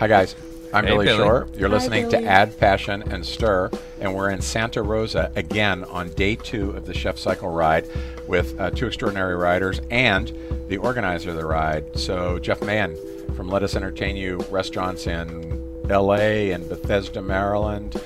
Hi, 0.00 0.08
guys. 0.08 0.34
I'm 0.72 0.84
Hey, 0.86 0.92
Billy, 0.92 1.04
Billy. 1.04 1.18
Shore. 1.18 1.46
You're 1.54 1.68
Hi, 1.68 1.74
listening 1.74 2.08
Billy. 2.08 2.24
to 2.24 2.30
Add 2.30 2.58
Passion 2.58 3.02
and 3.12 3.24
Stir, 3.24 3.70
and 4.00 4.14
we're 4.14 4.30
in 4.30 4.40
Santa 4.40 4.82
Rosa 4.82 5.30
again 5.36 5.84
on 5.84 6.08
day 6.14 6.36
two 6.36 6.70
of 6.70 6.86
the 6.86 6.94
Chef 6.94 7.18
Cycle 7.18 7.50
ride 7.50 7.86
with 8.26 8.58
uh, 8.58 8.70
two 8.70 8.86
extraordinary 8.86 9.36
riders 9.36 9.80
and 9.90 10.32
the 10.68 10.78
organizer 10.78 11.28
of 11.30 11.36
the 11.36 11.44
ride. 11.44 11.98
So, 11.98 12.38
Jeff 12.38 12.60
Mahin 12.60 12.96
from 13.36 13.48
Lettuce 13.48 13.76
Entertain 13.76 14.16
You 14.16 14.38
restaurants 14.50 15.06
in 15.06 15.86
LA 15.86 16.48
and 16.54 16.66
Bethesda, 16.66 17.20
Maryland. 17.20 18.00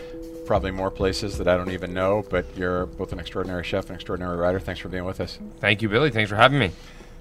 Probably 0.46 0.72
more 0.72 0.90
places 0.90 1.38
that 1.38 1.46
I 1.46 1.56
don't 1.56 1.70
even 1.70 1.94
know, 1.94 2.24
but 2.28 2.44
you're 2.56 2.86
both 2.86 3.12
an 3.12 3.20
extraordinary 3.20 3.62
chef 3.62 3.86
and 3.86 3.94
extraordinary 3.94 4.36
rider. 4.36 4.58
Thanks 4.58 4.80
for 4.80 4.88
being 4.88 5.04
with 5.04 5.20
us. 5.20 5.38
Thank 5.60 5.80
you, 5.80 5.88
Billy. 5.88 6.10
Thanks 6.10 6.28
for 6.28 6.36
having 6.36 6.58
me. 6.58 6.72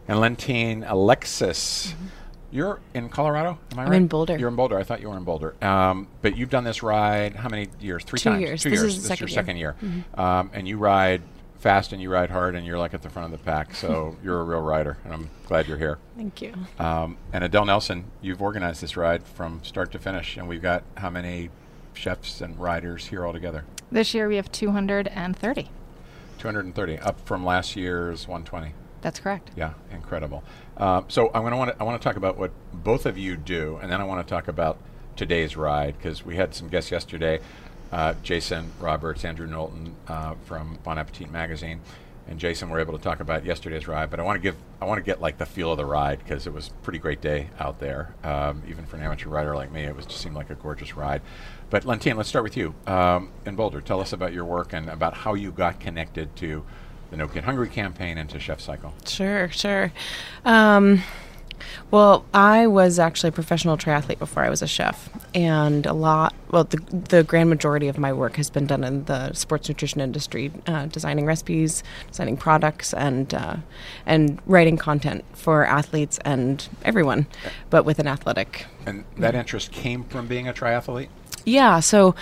And 0.07 0.19
Lentine 0.19 0.83
Alexis. 0.83 1.93
You're 2.53 2.79
in 2.93 3.09
Colorado, 3.09 3.57
am 3.71 3.79
I 3.79 3.83
I'm 3.83 3.89
right? 3.89 3.97
in 3.97 4.05
Boulder. 4.07 4.37
You're 4.37 4.47
in 4.49 4.55
Boulder. 4.55 4.77
I 4.77 4.83
thought 4.83 5.01
you 5.01 5.09
were 5.09 5.17
in 5.17 5.23
Boulder. 5.23 5.55
Um, 5.65 6.07
but 6.21 6.37
you've 6.37 6.51
done 6.51 6.63
this 6.63 6.83
ride 6.83 7.35
how 7.35 7.49
many 7.49 7.67
years? 7.79 8.03
Three 8.03 8.19
Two 8.19 8.29
times. 8.29 8.41
years. 8.41 8.61
Two 8.61 8.69
This 8.69 8.79
years. 8.81 8.95
is 8.97 9.03
the 9.03 9.09
this 9.09 9.15
is 9.15 9.19
your 9.21 9.27
second 9.27 9.33
second 9.35 9.57
year. 9.57 9.75
year. 9.81 10.03
Um, 10.13 10.51
and 10.53 10.67
you 10.67 10.77
ride 10.77 11.23
fast 11.57 11.93
and 11.93 12.01
you 12.01 12.11
ride 12.11 12.29
hard 12.29 12.53
and 12.53 12.63
you're 12.63 12.77
like 12.77 12.93
at 12.93 13.01
the 13.01 13.09
front 13.09 13.33
of 13.33 13.39
the 13.39 13.43
pack. 13.43 13.73
So 13.73 14.17
you're 14.23 14.39
a 14.39 14.43
real 14.43 14.61
rider, 14.61 14.99
and 15.03 15.13
I'm 15.13 15.29
glad 15.47 15.67
you're 15.67 15.79
here. 15.79 15.97
Thank 16.15 16.43
you. 16.43 16.53
Um, 16.77 17.17
and 17.33 17.43
Adele 17.43 17.65
Nelson, 17.65 18.05
you've 18.21 18.41
organized 18.41 18.81
this 18.81 18.95
ride 18.95 19.23
from 19.23 19.63
start 19.63 19.91
to 19.93 19.97
finish, 19.99 20.37
and 20.37 20.47
we've 20.47 20.61
got 20.61 20.83
how 20.97 21.09
many 21.09 21.49
chefs 21.95 22.39
and 22.39 22.59
riders 22.59 23.07
here 23.07 23.25
all 23.25 23.33
together? 23.33 23.65
This 23.91 24.13
year 24.13 24.27
we 24.27 24.35
have 24.35 24.51
230. 24.51 25.69
230, 26.37 26.99
up 26.99 27.19
from 27.25 27.43
last 27.45 27.75
year's 27.75 28.27
120. 28.27 28.73
That's 29.03 29.19
correct. 29.19 29.51
Yeah, 29.55 29.73
incredible. 29.91 30.43
Um, 30.77 31.05
so 31.09 31.29
I'm 31.33 31.41
going 31.41 31.51
to 31.51 31.57
want 31.57 31.71
to 31.71 31.77
I 31.79 31.83
want 31.83 32.01
to 32.01 32.03
talk 32.07 32.15
about 32.15 32.37
what 32.37 32.51
both 32.73 33.05
of 33.05 33.17
you 33.17 33.35
do, 33.35 33.77
and 33.81 33.91
then 33.91 33.99
I 33.99 34.05
want 34.05 34.25
to 34.25 34.33
talk 34.33 34.47
about 34.47 34.77
today's 35.17 35.57
ride 35.57 35.97
because 35.97 36.25
we 36.25 36.37
had 36.37 36.55
some 36.55 36.69
guests 36.69 36.89
yesterday, 36.89 37.39
uh, 37.91 38.13
Jason 38.23 38.71
Roberts, 38.79 39.25
Andrew 39.25 39.45
Knowlton 39.45 39.95
uh, 40.07 40.35
from 40.45 40.79
Bon 40.83 40.97
Appetit 40.97 41.29
magazine, 41.29 41.81
and 42.29 42.39
Jason 42.39 42.69
were 42.69 42.79
able 42.79 42.97
to 42.97 43.03
talk 43.03 43.19
about 43.19 43.43
yesterday's 43.43 43.89
ride. 43.89 44.09
But 44.09 44.21
I 44.21 44.23
want 44.23 44.37
to 44.37 44.41
give 44.41 44.55
I 44.81 44.85
want 44.85 44.99
to 44.99 45.03
get 45.03 45.19
like 45.19 45.37
the 45.37 45.45
feel 45.45 45.71
of 45.71 45.77
the 45.77 45.85
ride 45.85 46.19
because 46.19 46.47
it 46.47 46.53
was 46.53 46.69
a 46.69 46.71
pretty 46.75 46.99
great 46.99 47.19
day 47.19 47.49
out 47.59 47.81
there, 47.81 48.15
um, 48.23 48.63
even 48.69 48.85
for 48.85 48.95
an 48.95 49.03
amateur 49.03 49.27
rider 49.27 49.53
like 49.53 49.69
me. 49.69 49.83
It 49.83 49.97
was 49.97 50.05
just 50.05 50.21
seemed 50.21 50.35
like 50.35 50.49
a 50.49 50.55
gorgeous 50.55 50.95
ride. 50.95 51.21
But 51.69 51.83
Lentine, 51.83 52.15
let's 52.15 52.29
start 52.29 52.43
with 52.43 52.55
you 52.55 52.73
um, 52.87 53.31
in 53.45 53.57
Boulder. 53.57 53.81
Tell 53.81 53.99
us 53.99 54.13
about 54.13 54.31
your 54.31 54.45
work 54.45 54.71
and 54.71 54.89
about 54.89 55.13
how 55.13 55.33
you 55.33 55.51
got 55.51 55.81
connected 55.81 56.33
to 56.37 56.63
the 57.13 57.17
No 57.17 57.27
Kid 57.27 57.43
Hungry 57.43 57.69
campaign 57.69 58.17
and 58.17 58.27
to 58.31 58.39
Chef 58.39 58.59
Cycle. 58.59 58.91
Sure, 59.05 59.47
sure. 59.49 59.91
Um, 60.45 61.03
well, 61.91 62.25
I 62.33 62.65
was 62.65 62.97
actually 62.97 63.29
a 63.29 63.33
professional 63.33 63.77
triathlete 63.77 64.17
before 64.17 64.43
I 64.43 64.49
was 64.49 64.63
a 64.63 64.67
chef, 64.67 65.09
and 65.35 65.85
a 65.85 65.93
lot. 65.93 66.33
Well, 66.49 66.63
the 66.63 66.77
the 67.09 67.23
grand 67.23 67.51
majority 67.51 67.87
of 67.87 67.99
my 67.99 68.11
work 68.11 68.35
has 68.37 68.49
been 68.49 68.65
done 68.65 68.83
in 68.83 69.05
the 69.05 69.31
sports 69.33 69.69
nutrition 69.69 70.01
industry, 70.01 70.51
uh, 70.65 70.87
designing 70.87 71.27
recipes, 71.27 71.83
designing 72.07 72.35
products, 72.35 72.95
and 72.95 73.31
uh, 73.31 73.57
and 74.07 74.41
writing 74.47 74.75
content 74.75 75.23
for 75.33 75.67
athletes 75.67 76.17
and 76.25 76.67
everyone, 76.83 77.27
but 77.69 77.85
with 77.85 77.99
an 77.99 78.07
athletic 78.07 78.65
And 78.87 79.05
that 79.17 79.35
interest 79.35 79.71
came 79.71 80.03
from 80.05 80.25
being 80.25 80.47
a 80.47 80.53
triathlete? 80.53 81.09
Yeah. 81.45 81.79
So 81.79 82.15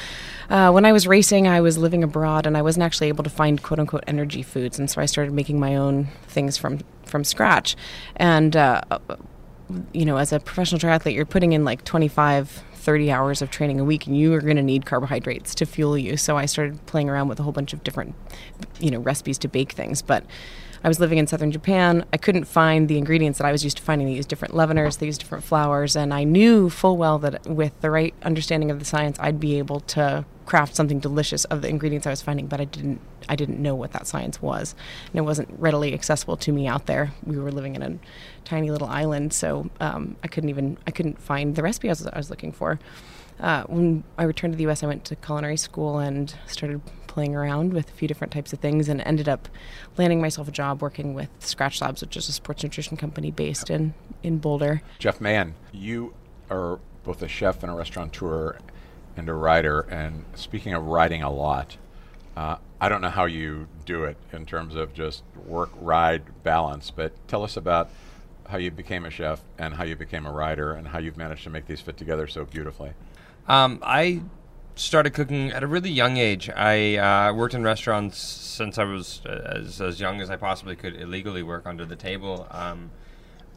uh, 0.49 0.71
when 0.71 0.85
I 0.85 0.91
was 0.91 1.07
racing, 1.07 1.47
I 1.47 1.61
was 1.61 1.77
living 1.77 2.03
abroad, 2.03 2.45
and 2.45 2.57
I 2.57 2.61
wasn't 2.61 2.83
actually 2.83 3.07
able 3.07 3.23
to 3.23 3.29
find 3.29 3.61
"quote 3.61 3.79
unquote" 3.79 4.03
energy 4.07 4.41
foods, 4.43 4.79
and 4.79 4.89
so 4.89 5.01
I 5.01 5.05
started 5.05 5.33
making 5.33 5.59
my 5.59 5.75
own 5.75 6.07
things 6.27 6.57
from 6.57 6.79
from 7.05 7.23
scratch. 7.23 7.75
And 8.15 8.55
uh, 8.55 8.81
you 9.93 10.05
know, 10.05 10.17
as 10.17 10.33
a 10.33 10.39
professional 10.39 10.79
triathlete, 10.79 11.13
you're 11.13 11.25
putting 11.25 11.53
in 11.53 11.63
like 11.63 11.83
25, 11.85 12.63
30 12.73 13.11
hours 13.11 13.41
of 13.41 13.51
training 13.51 13.79
a 13.79 13.83
week, 13.83 14.07
and 14.07 14.17
you 14.17 14.33
are 14.33 14.41
going 14.41 14.57
to 14.57 14.63
need 14.63 14.85
carbohydrates 14.85 15.55
to 15.55 15.65
fuel 15.65 15.97
you. 15.97 16.17
So 16.17 16.37
I 16.37 16.45
started 16.45 16.85
playing 16.85 17.09
around 17.09 17.27
with 17.27 17.39
a 17.39 17.43
whole 17.43 17.53
bunch 17.53 17.73
of 17.73 17.83
different, 17.83 18.15
you 18.79 18.91
know, 18.91 18.99
recipes 18.99 19.37
to 19.39 19.47
bake 19.47 19.71
things, 19.73 20.01
but. 20.01 20.25
I 20.83 20.87
was 20.87 20.99
living 20.99 21.19
in 21.19 21.27
southern 21.27 21.51
Japan. 21.51 22.05
I 22.11 22.17
couldn't 22.17 22.45
find 22.45 22.87
the 22.87 22.97
ingredients 22.97 23.37
that 23.37 23.45
I 23.45 23.51
was 23.51 23.63
used 23.63 23.77
to 23.77 23.83
finding. 23.83 24.07
They 24.07 24.13
used 24.13 24.29
different 24.29 24.55
leaveners, 24.55 24.97
they 24.97 25.05
used 25.05 25.21
different 25.21 25.43
flours, 25.43 25.95
and 25.95 26.13
I 26.13 26.23
knew 26.23 26.69
full 26.69 26.97
well 26.97 27.19
that 27.19 27.45
with 27.45 27.79
the 27.81 27.91
right 27.91 28.15
understanding 28.23 28.71
of 28.71 28.79
the 28.79 28.85
science, 28.85 29.17
I'd 29.19 29.39
be 29.39 29.59
able 29.59 29.81
to 29.81 30.25
craft 30.47 30.75
something 30.75 30.99
delicious 30.99 31.45
of 31.45 31.61
the 31.61 31.69
ingredients 31.69 32.07
I 32.07 32.09
was 32.09 32.21
finding. 32.21 32.47
But 32.47 32.59
I 32.59 32.65
didn't, 32.65 32.99
I 33.29 33.35
didn't 33.35 33.59
know 33.59 33.75
what 33.75 33.91
that 33.91 34.07
science 34.07 34.41
was, 34.41 34.73
and 35.11 35.19
it 35.19 35.21
wasn't 35.21 35.49
readily 35.59 35.93
accessible 35.93 36.37
to 36.37 36.51
me 36.51 36.67
out 36.67 36.87
there. 36.87 37.13
We 37.23 37.37
were 37.37 37.51
living 37.51 37.75
in 37.75 37.83
a 37.83 37.99
tiny 38.43 38.71
little 38.71 38.87
island, 38.87 39.33
so 39.33 39.69
um, 39.79 40.15
I 40.23 40.27
couldn't 40.27 40.49
even, 40.49 40.79
I 40.87 40.91
couldn't 40.91 41.21
find 41.21 41.55
the 41.55 41.61
recipe 41.61 41.89
I 41.89 41.91
was, 41.91 42.07
I 42.07 42.17
was 42.17 42.31
looking 42.31 42.51
for. 42.51 42.79
Uh, 43.41 43.63
when 43.63 44.03
I 44.17 44.23
returned 44.23 44.53
to 44.53 44.57
the 44.57 44.63
U.S., 44.63 44.83
I 44.83 44.87
went 44.87 45.03
to 45.05 45.15
culinary 45.15 45.57
school 45.57 45.97
and 45.97 46.33
started 46.45 46.81
playing 47.07 47.35
around 47.35 47.73
with 47.73 47.89
a 47.89 47.91
few 47.91 48.07
different 48.07 48.31
types 48.31 48.53
of 48.53 48.59
things, 48.59 48.87
and 48.87 49.01
ended 49.01 49.27
up 49.27 49.49
landing 49.97 50.21
myself 50.21 50.47
a 50.47 50.51
job 50.51 50.81
working 50.81 51.13
with 51.13 51.29
Skratch 51.39 51.81
Labs, 51.81 52.01
which 52.01 52.15
is 52.15 52.29
a 52.29 52.31
sports 52.31 52.63
nutrition 52.63 52.97
company 52.97 53.31
based 53.31 53.69
in 53.69 53.93
in 54.23 54.37
Boulder. 54.37 54.81
Jeff 54.99 55.19
Mahin, 55.19 55.55
you 55.73 56.13
are 56.49 56.79
both 57.03 57.21
a 57.21 57.27
chef 57.27 57.63
and 57.63 57.71
a 57.71 57.75
restaurateur 57.75 58.57
and 59.17 59.27
a 59.27 59.33
writer. 59.33 59.81
And 59.81 60.25
speaking 60.35 60.73
of 60.73 60.85
writing 60.85 61.23
a 61.23 61.31
lot, 61.31 61.77
uh, 62.37 62.57
I 62.79 62.89
don't 62.89 63.01
know 63.01 63.09
how 63.09 63.25
you 63.25 63.67
do 63.85 64.03
it 64.03 64.17
in 64.31 64.45
terms 64.45 64.75
of 64.75 64.93
just 64.93 65.23
work 65.45 65.71
ride 65.79 66.43
balance, 66.43 66.91
but 66.91 67.11
tell 67.27 67.43
us 67.43 67.57
about 67.57 67.89
how 68.47 68.57
you 68.57 68.69
became 68.69 69.05
a 69.05 69.09
chef 69.09 69.41
and 69.57 69.73
how 69.73 69.83
you 69.83 69.95
became 69.95 70.25
a 70.25 70.31
writer 70.31 70.73
and 70.73 70.87
how 70.89 70.99
you've 70.99 71.17
managed 71.17 71.43
to 71.43 71.49
make 71.49 71.65
these 71.65 71.81
fit 71.81 71.97
together 71.97 72.27
so 72.27 72.45
beautifully. 72.45 72.93
Um, 73.51 73.79
I 73.81 74.21
started 74.75 75.09
cooking 75.09 75.51
at 75.51 75.61
a 75.61 75.67
really 75.67 75.89
young 75.89 76.15
age. 76.15 76.49
I 76.49 76.95
uh, 76.95 77.33
worked 77.33 77.53
in 77.53 77.63
restaurants 77.63 78.17
since 78.17 78.77
I 78.77 78.85
was 78.85 79.21
uh, 79.25 79.57
as, 79.57 79.81
as 79.81 79.99
young 79.99 80.21
as 80.21 80.29
I 80.29 80.37
possibly 80.37 80.77
could 80.77 80.95
illegally 80.95 81.43
work 81.43 81.65
under 81.65 81.85
the 81.85 81.97
table. 81.97 82.47
Um, 82.49 82.91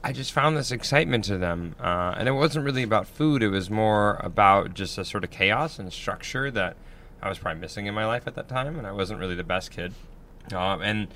I 0.02 0.12
just 0.12 0.32
found 0.32 0.56
this 0.56 0.72
excitement 0.72 1.22
to 1.26 1.38
them. 1.38 1.76
Uh, 1.78 2.12
and 2.18 2.26
it 2.26 2.32
wasn't 2.32 2.64
really 2.64 2.82
about 2.82 3.06
food, 3.06 3.40
it 3.40 3.50
was 3.50 3.70
more 3.70 4.18
about 4.20 4.74
just 4.74 4.98
a 4.98 5.04
sort 5.04 5.22
of 5.22 5.30
chaos 5.30 5.78
and 5.78 5.92
structure 5.92 6.50
that 6.50 6.76
I 7.22 7.28
was 7.28 7.38
probably 7.38 7.60
missing 7.60 7.86
in 7.86 7.94
my 7.94 8.04
life 8.04 8.26
at 8.26 8.34
that 8.34 8.48
time. 8.48 8.76
And 8.76 8.88
I 8.88 8.90
wasn't 8.90 9.20
really 9.20 9.36
the 9.36 9.44
best 9.44 9.70
kid. 9.70 9.94
Um, 10.52 10.82
and 10.82 11.06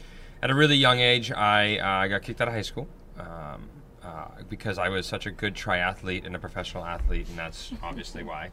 at 0.41 0.51
a 0.51 0.55
really 0.55 0.77
young 0.77 1.01
age, 1.01 1.33
I 1.33 1.79
uh, 1.79 2.07
got 2.07 2.23
kicked 2.23 2.41
out 2.41 2.47
of 2.47 2.55
high 2.55 2.63
school. 2.63 2.87
Um, 3.19 3.71
uh, 4.09 4.29
because 4.49 4.79
I 4.79 4.89
was 4.89 5.07
such 5.07 5.27
a 5.27 5.31
good 5.31 5.55
triathlete 5.55 6.25
and 6.25 6.35
a 6.35 6.39
professional 6.39 6.85
athlete, 6.85 7.29
and 7.29 7.39
that's 7.39 7.73
obviously 7.83 8.23
why. 8.23 8.51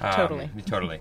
Um, 0.00 0.12
Totally. 0.12 0.50
Totally. 0.66 1.00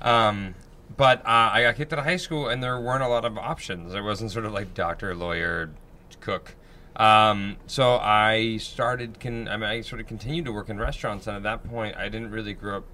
Um, 0.00 0.54
but 0.96 1.20
uh, 1.20 1.50
I 1.52 1.62
got 1.62 1.76
kicked 1.76 1.92
out 1.92 1.98
of 1.98 2.04
high 2.04 2.16
school, 2.16 2.48
and 2.48 2.62
there 2.62 2.78
weren't 2.80 3.02
a 3.02 3.08
lot 3.08 3.24
of 3.24 3.36
options. 3.36 3.92
There 3.92 4.04
wasn't 4.04 4.30
sort 4.30 4.44
of 4.44 4.52
like 4.52 4.74
doctor, 4.74 5.14
lawyer, 5.14 5.70
cook. 6.20 6.54
Um, 6.94 7.56
so 7.66 7.96
I 7.96 8.58
started. 8.58 9.18
Con- 9.18 9.48
I 9.48 9.56
mean, 9.56 9.68
I 9.68 9.80
sort 9.80 10.00
of 10.00 10.06
continued 10.06 10.44
to 10.44 10.52
work 10.52 10.68
in 10.68 10.78
restaurants, 10.78 11.26
and 11.26 11.36
at 11.36 11.42
that 11.42 11.64
point, 11.68 11.96
I 11.96 12.08
didn't 12.08 12.30
really 12.30 12.52
grow 12.52 12.78
up 12.78 12.84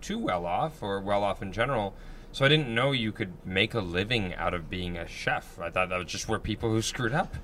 too 0.00 0.18
well 0.18 0.46
off, 0.46 0.82
or 0.82 1.00
well 1.00 1.22
off 1.22 1.42
in 1.42 1.52
general. 1.52 1.94
So 2.30 2.46
I 2.46 2.48
didn't 2.48 2.74
know 2.74 2.92
you 2.92 3.12
could 3.12 3.32
make 3.44 3.74
a 3.74 3.80
living 3.80 4.34
out 4.34 4.54
of 4.54 4.70
being 4.70 4.96
a 4.96 5.06
chef. 5.06 5.58
I 5.60 5.68
thought 5.68 5.90
that 5.90 5.98
was 5.98 6.06
just 6.06 6.28
where 6.28 6.38
people 6.38 6.70
who 6.70 6.80
screwed 6.80 7.12
up 7.12 7.36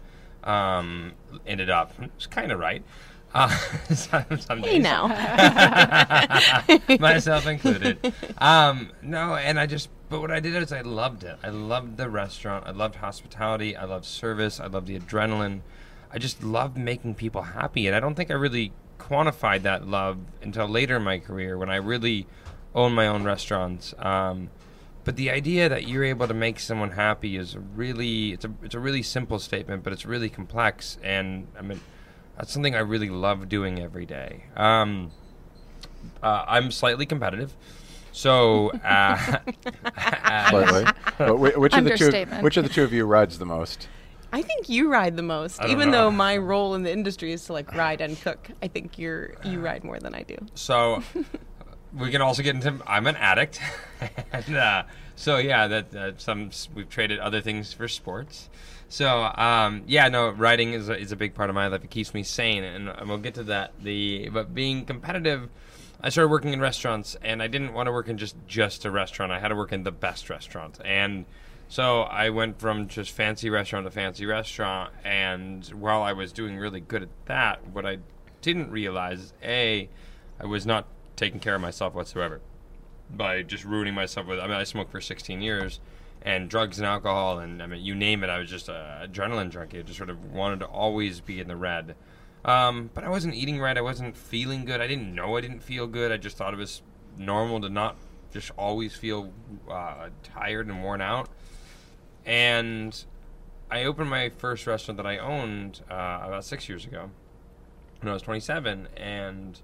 um, 0.49 1.13
ended 1.47 1.71
up. 1.71 1.93
It's 2.01 2.27
kind 2.27 2.51
of 2.51 2.59
right. 2.59 2.83
Uh, 3.35 3.49
some, 3.95 4.25
some 4.41 4.63
Hey 4.63 4.79
now, 4.79 5.07
myself 6.99 7.47
included. 7.47 8.15
Um, 8.39 8.91
no, 9.03 9.37
and 9.37 9.61
I 9.61 9.67
just, 9.67 9.91
but 10.09 10.21
what 10.23 10.31
I 10.31 10.41
did 10.41 10.57
is 10.57 10.73
I 10.73 10.81
loved 10.81 11.25
it. 11.25 11.37
I 11.43 11.51
loved 11.51 11.99
the 11.99 12.09
restaurant. 12.09 12.67
I 12.67 12.71
loved 12.71 12.97
hospitality. 12.97 13.77
I 13.77 13.85
loved 13.85 14.07
service. 14.07 14.59
I 14.59 14.67
loved 14.67 14.87
the 14.87 14.99
adrenaline. 14.99 15.61
I 16.11 16.19
just 16.19 16.43
loved 16.43 16.79
making 16.79 17.17
people 17.17 17.43
happy. 17.43 17.87
And 17.87 17.95
I 17.95 18.01
don't 18.01 18.15
think 18.15 18.31
I 18.31 18.35
really 18.35 18.73
quantified 18.99 19.63
that 19.63 19.87
love 19.87 20.19
until 20.43 20.67
later 20.67 20.97
in 20.97 21.03
my 21.03 21.19
career 21.19 21.59
when 21.59 21.69
I 21.69 21.77
really 21.77 22.27
owned 22.75 22.95
my 22.95 23.07
own 23.07 23.25
restaurants. 23.25 23.95
Um, 23.99 24.49
but 25.09 25.17
the 25.17 25.31
idea 25.31 25.71
that 25.71 25.89
you're 25.89 26.05
able 26.05 26.29
to 26.29 26.35
make 26.35 26.61
someone 26.61 26.91
happy 26.91 27.39
is 27.39 27.55
a 27.55 27.61
really, 27.61 28.33
it's 28.33 28.45
a, 28.45 28.53
it's 28.63 28.75
a 28.75 28.79
really 28.79 29.03
simple 29.03 29.39
statement, 29.39 29.83
but 29.83 29.91
it's 29.91 30.05
really 30.05 30.29
complex. 30.29 30.99
And 31.03 31.47
I 31.59 31.63
mean, 31.63 31.81
that's 32.37 32.53
something 32.53 32.75
I 32.75 32.81
really 32.81 33.09
love 33.09 33.49
doing 33.49 33.81
every 33.81 34.05
day. 34.05 34.45
Um, 34.55 35.11
uh, 36.23 36.45
I'm 36.47 36.71
slightly 36.71 37.07
competitive. 37.07 37.57
So, 38.13 38.69
uh, 38.85 39.17
Slightly. 40.51 40.85
but 41.17 41.39
which 41.39 41.73
of 41.75 41.85
the 41.85 41.97
two? 41.97 42.43
Which 42.43 42.59
of 42.59 42.65
the 42.65 42.71
two 42.71 42.85
of 42.85 42.93
you 42.93 43.07
rides 43.07 43.39
the 43.39 43.47
most? 43.47 43.89
I 44.31 44.43
think 44.43 44.69
you 44.69 44.93
ride 44.93 45.17
the 45.17 45.23
most, 45.23 45.65
even 45.65 45.91
know. 45.91 46.03
though 46.03 46.11
my 46.11 46.37
role 46.37 46.75
in 46.75 46.83
the 46.83 46.93
industry 46.93 47.33
is 47.33 47.47
to 47.47 47.55
like 47.55 47.75
ride 47.75 48.03
and 48.03 48.21
cook. 48.21 48.51
I 48.63 48.69
think 48.69 48.99
you're 48.99 49.37
you 49.43 49.61
ride 49.61 49.85
more 49.85 50.01
than 50.01 50.15
I 50.15 50.25
do. 50.25 50.37
so 50.55 51.03
we 51.99 52.11
can 52.11 52.23
also 52.23 52.43
get 52.43 52.55
into. 52.55 52.81
I'm 52.87 53.07
an 53.07 53.17
addict, 53.17 53.61
and 54.33 54.57
uh, 54.57 54.83
so 55.17 55.39
yeah, 55.39 55.67
that 55.69 55.95
uh, 55.95 56.13
some 56.17 56.51
we've 56.75 56.89
traded 56.89 57.19
other 57.19 57.41
things 57.41 57.73
for 57.73 57.89
sports. 57.89 58.49
So 58.89 59.25
um, 59.35 59.85
yeah, 59.87 60.09
no, 60.09 60.31
writing 60.31 60.73
is 60.73 60.89
a, 60.89 60.99
is 60.99 61.13
a 61.13 61.17
big 61.17 61.35
part 61.35 61.51
of 61.51 61.55
my 61.55 61.67
life. 61.67 61.85
It 61.85 61.91
keeps 61.91 62.15
me 62.15 62.23
sane, 62.23 62.65
and, 62.65 63.09
we'll 63.09 63.19
get 63.19 63.35
to 63.35 63.45
that. 63.45 63.73
The 63.83 64.29
but 64.31 64.55
being 64.55 64.85
competitive. 64.85 65.49
I 66.01 66.11
started 66.11 66.29
working 66.29 66.53
in 66.53 66.61
restaurants, 66.61 67.17
and 67.23 67.43
I 67.43 67.49
didn't 67.49 67.73
want 67.73 67.89
to 67.89 67.93
work 67.93 68.09
in 68.09 68.19
just 68.19 68.37
just 68.47 68.85
a 68.85 68.91
restaurant. 68.91 69.33
I 69.33 69.41
had 69.41 69.49
to 69.49 69.57
work 69.57 69.73
in 69.73 69.83
the 69.83 69.91
best 69.91 70.31
restaurant, 70.31 70.79
and 70.85 71.27
so 71.69 72.03
I 72.03 72.31
went 72.31 72.61
from 72.61 72.89
just 72.89 73.11
fancy 73.11 73.51
restaurant 73.51 73.85
to 73.85 73.91
fancy 73.91 74.25
restaurant. 74.25 74.93
And 75.05 75.67
while 75.67 76.03
I 76.03 76.13
was 76.13 76.33
doing 76.33 76.57
really 76.57 76.81
good 76.81 77.03
at 77.03 77.09
that, 77.27 77.67
what 77.67 77.85
I 77.85 77.99
didn't 78.41 78.71
realize 78.71 79.33
a, 79.43 79.89
I 80.41 80.47
was 80.47 80.65
not 80.65 80.87
taking 81.19 81.41
care 81.41 81.55
of 81.55 81.61
myself 81.61 81.95
whatsoever 81.95 82.41
by 83.11 83.43
just 83.43 83.65
ruining 83.65 83.95
myself 83.95 84.27
with. 84.27 84.39
I 84.39 84.47
mean, 84.47 84.57
I 84.57 84.65
smoked 84.65 84.91
for 84.91 85.01
16 85.01 85.43
years, 85.43 85.81
and 86.23 86.49
drugs 86.49 86.79
and 86.79 86.87
alcohol, 86.87 87.39
and 87.39 87.63
I 87.63 87.67
mean, 87.67 87.85
you 87.85 87.95
name 87.95 88.25
it. 88.25 88.31
I 88.31 88.39
was 88.39 88.51
just 88.51 88.69
a 88.69 89.09
adrenaline 89.09 89.51
junkie. 89.51 89.79
I 89.79 89.83
just 89.83 89.99
sort 89.99 90.11
of 90.11 90.33
wanted 90.33 90.61
to 90.61 90.67
always 90.67 91.21
be 91.21 91.41
in 91.41 91.49
the 91.49 91.57
red. 91.57 91.95
Um, 92.45 92.91
but 92.95 93.05
I 93.05 93.09
wasn't 93.09 93.35
eating 93.35 93.59
right. 93.59 93.77
I 93.77 93.81
wasn't 93.81 94.17
feeling 94.17 94.65
good. 94.65 94.81
I 94.81 94.87
didn't 94.87 95.15
know 95.15 95.37
I 95.37 95.41
didn't 95.41 95.61
feel 95.61 95.87
good. 95.87 96.13
I 96.13 96.17
just 96.17 96.37
thought 96.37 96.55
it 96.55 96.59
was 96.59 96.83
normal 97.17 97.61
to 97.61 97.69
not 97.69 97.97
just 98.33 98.51
always 98.57 98.95
feel 98.95 99.33
uh, 99.71 100.09
tired 100.23 100.67
and 100.67 100.83
worn 100.83 101.01
out. 101.01 101.29
And 102.25 103.05
I 103.71 103.85
opened 103.85 104.11
my 104.11 104.31
first 104.31 104.67
restaurant 104.67 104.97
that 104.99 105.07
I 105.07 105.19
owned 105.19 105.81
uh, 105.91 106.21
about 106.23 106.45
six 106.45 106.69
years 106.69 106.85
ago 106.85 107.11
when 108.01 108.11
I 108.11 108.13
was 108.13 108.23
27, 108.23 108.89
and 108.97 109.61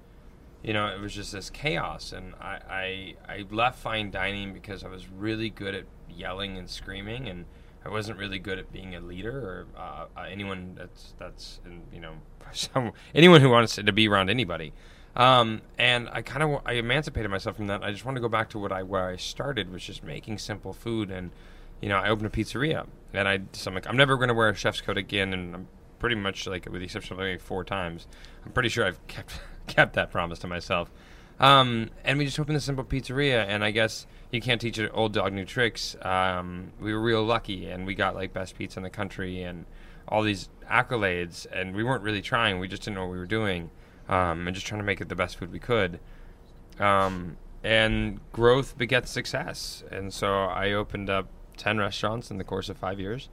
you 0.64 0.72
know 0.72 0.86
it 0.88 1.00
was 1.00 1.14
just 1.14 1.32
this 1.32 1.50
chaos. 1.50 2.12
And 2.12 2.34
I, 2.40 2.58
I 2.68 3.14
I 3.28 3.44
left 3.50 3.78
fine 3.78 4.10
dining 4.10 4.52
because 4.52 4.82
I 4.82 4.88
was 4.88 5.08
really 5.08 5.50
good 5.50 5.74
at 5.74 5.84
yelling 6.08 6.56
and 6.56 6.68
screaming, 6.68 7.28
and 7.28 7.44
I 7.84 7.90
wasn't 7.90 8.18
really 8.18 8.38
good 8.38 8.58
at 8.58 8.72
being 8.72 8.94
a 8.94 9.00
leader 9.00 9.38
or 9.38 9.66
uh, 9.76 10.06
uh, 10.16 10.22
anyone 10.28 10.74
that's 10.74 11.14
that's 11.18 11.60
you 11.92 12.00
know 12.00 12.14
some, 12.52 12.92
anyone 13.14 13.40
who 13.40 13.50
wants 13.50 13.76
to 13.76 13.92
be 13.92 14.08
around 14.08 14.30
anybody. 14.30 14.72
Um, 15.16 15.62
and 15.78 16.08
I 16.10 16.22
kind 16.22 16.42
of 16.42 16.62
I 16.66 16.72
emancipated 16.72 17.30
myself 17.30 17.56
from 17.56 17.68
that. 17.68 17.84
I 17.84 17.92
just 17.92 18.04
want 18.04 18.16
to 18.16 18.20
go 18.20 18.28
back 18.28 18.48
to 18.50 18.58
what 18.58 18.72
I 18.72 18.82
where 18.82 19.08
I 19.08 19.16
started, 19.16 19.70
was 19.70 19.84
just 19.84 20.02
making 20.02 20.38
simple 20.38 20.72
food. 20.72 21.10
And 21.10 21.30
you 21.80 21.88
know, 21.88 21.98
I 21.98 22.08
opened 22.08 22.26
a 22.26 22.30
pizzeria, 22.30 22.86
and 23.12 23.28
I 23.28 23.40
so 23.52 23.70
I'm, 23.70 23.74
like, 23.74 23.86
I'm 23.86 23.96
never 23.96 24.16
going 24.16 24.28
to 24.28 24.34
wear 24.34 24.48
a 24.48 24.54
chef's 24.54 24.80
coat 24.80 24.96
again. 24.96 25.32
And 25.32 25.54
I'm 25.54 25.68
pretty 25.98 26.16
much 26.16 26.46
like, 26.46 26.64
with 26.66 26.80
the 26.80 26.84
exception 26.84 27.14
of 27.14 27.20
maybe 27.20 27.38
four 27.38 27.64
times, 27.64 28.06
I'm 28.44 28.52
pretty 28.52 28.70
sure 28.70 28.86
I've 28.86 29.06
kept 29.06 29.40
kept 29.66 29.94
that 29.94 30.10
promise 30.10 30.38
to 30.40 30.46
myself. 30.46 30.90
Um, 31.40 31.90
and 32.04 32.18
we 32.18 32.24
just 32.24 32.38
opened 32.38 32.56
a 32.56 32.60
simple 32.60 32.84
pizzeria, 32.84 33.44
and 33.48 33.64
I 33.64 33.70
guess 33.72 34.06
you 34.30 34.40
can't 34.40 34.60
teach 34.60 34.78
an 34.78 34.88
old 34.92 35.12
dog 35.12 35.32
new 35.32 35.44
tricks. 35.44 35.96
Um, 36.02 36.72
we 36.80 36.92
were 36.92 37.00
real 37.00 37.24
lucky, 37.24 37.68
and 37.68 37.86
we 37.86 37.94
got 37.94 38.14
like 38.14 38.32
best 38.32 38.56
pizza 38.56 38.78
in 38.78 38.84
the 38.84 38.90
country 38.90 39.42
and 39.42 39.64
all 40.06 40.22
these 40.22 40.48
accolades, 40.70 41.46
and 41.52 41.74
we 41.74 41.82
weren't 41.82 42.02
really 42.02 42.22
trying. 42.22 42.60
We 42.60 42.68
just 42.68 42.82
didn't 42.82 42.96
know 42.96 43.02
what 43.02 43.12
we 43.12 43.18
were 43.18 43.26
doing, 43.26 43.70
um, 44.08 44.46
and 44.46 44.54
just 44.54 44.66
trying 44.66 44.80
to 44.80 44.84
make 44.84 45.00
it 45.00 45.08
the 45.08 45.16
best 45.16 45.36
food 45.36 45.50
we 45.50 45.58
could. 45.58 45.98
Um, 46.78 47.36
and 47.64 48.20
growth 48.32 48.76
begets 48.78 49.10
success, 49.10 49.82
and 49.90 50.12
so 50.12 50.44
I 50.44 50.72
opened 50.72 51.10
up 51.10 51.26
ten 51.56 51.78
restaurants 51.78 52.30
in 52.30 52.38
the 52.38 52.44
course 52.44 52.68
of 52.68 52.76
five 52.76 53.00
years. 53.00 53.28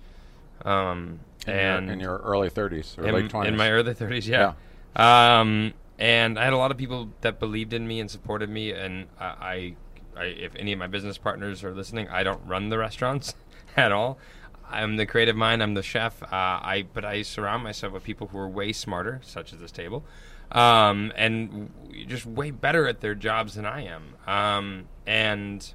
Um, 0.63 1.19
In, 1.48 1.54
and 1.54 1.86
your, 1.86 1.94
in 1.94 2.00
your 2.00 2.18
early 2.19 2.50
30s 2.50 2.98
or 3.00 3.07
in, 3.07 3.16
late 3.16 3.31
20s. 3.31 3.48
in 3.48 3.57
my 3.57 3.72
early 3.72 3.95
30s, 3.95 4.27
yeah. 4.27 4.54
Um, 4.95 5.74
and 6.01 6.39
I 6.39 6.45
had 6.45 6.53
a 6.53 6.57
lot 6.57 6.71
of 6.71 6.77
people 6.77 7.09
that 7.21 7.39
believed 7.39 7.74
in 7.74 7.88
me 7.88 8.00
and 8.00 8.09
supported 8.09 8.50
me. 8.50 8.71
And 8.71 9.06
I, 9.19 9.25
I, 9.25 9.75
I, 10.18 10.24
if 10.24 10.56
any 10.56 10.74
of 10.74 10.80
my 10.80 10.88
business 10.88 11.19
partners 11.19 11.63
are 11.63 11.75
listening, 11.75 12.09
I 12.09 12.24
don't 12.24 12.44
run 12.44 12.69
the 12.69 12.80
restaurants 12.80 13.36
at 13.77 13.92
all. 13.92 14.18
I'm 14.68 14.95
the 14.95 15.06
creative 15.06 15.36
mind. 15.36 15.62
I'm 15.62 15.75
the 15.75 15.83
chef. 15.83 16.24
Uh, 16.24 16.27
I, 16.31 16.88
but 16.92 17.06
I 17.06 17.21
surround 17.21 17.63
myself 17.63 17.94
with 17.94 18.03
people 18.03 18.25
who 18.27 18.39
are 18.39 18.50
way 18.50 18.74
smarter, 18.74 19.21
such 19.24 19.53
as 19.53 19.59
this 19.59 19.71
table, 19.71 20.03
um, 20.51 21.13
and 21.15 21.71
just 22.07 22.25
way 22.25 22.50
better 22.50 22.88
at 22.88 23.01
their 23.01 23.13
jobs 23.13 23.53
than 23.53 23.68
I 23.68 23.86
am. 23.86 24.15
Um, 24.25 24.86
and 25.06 25.71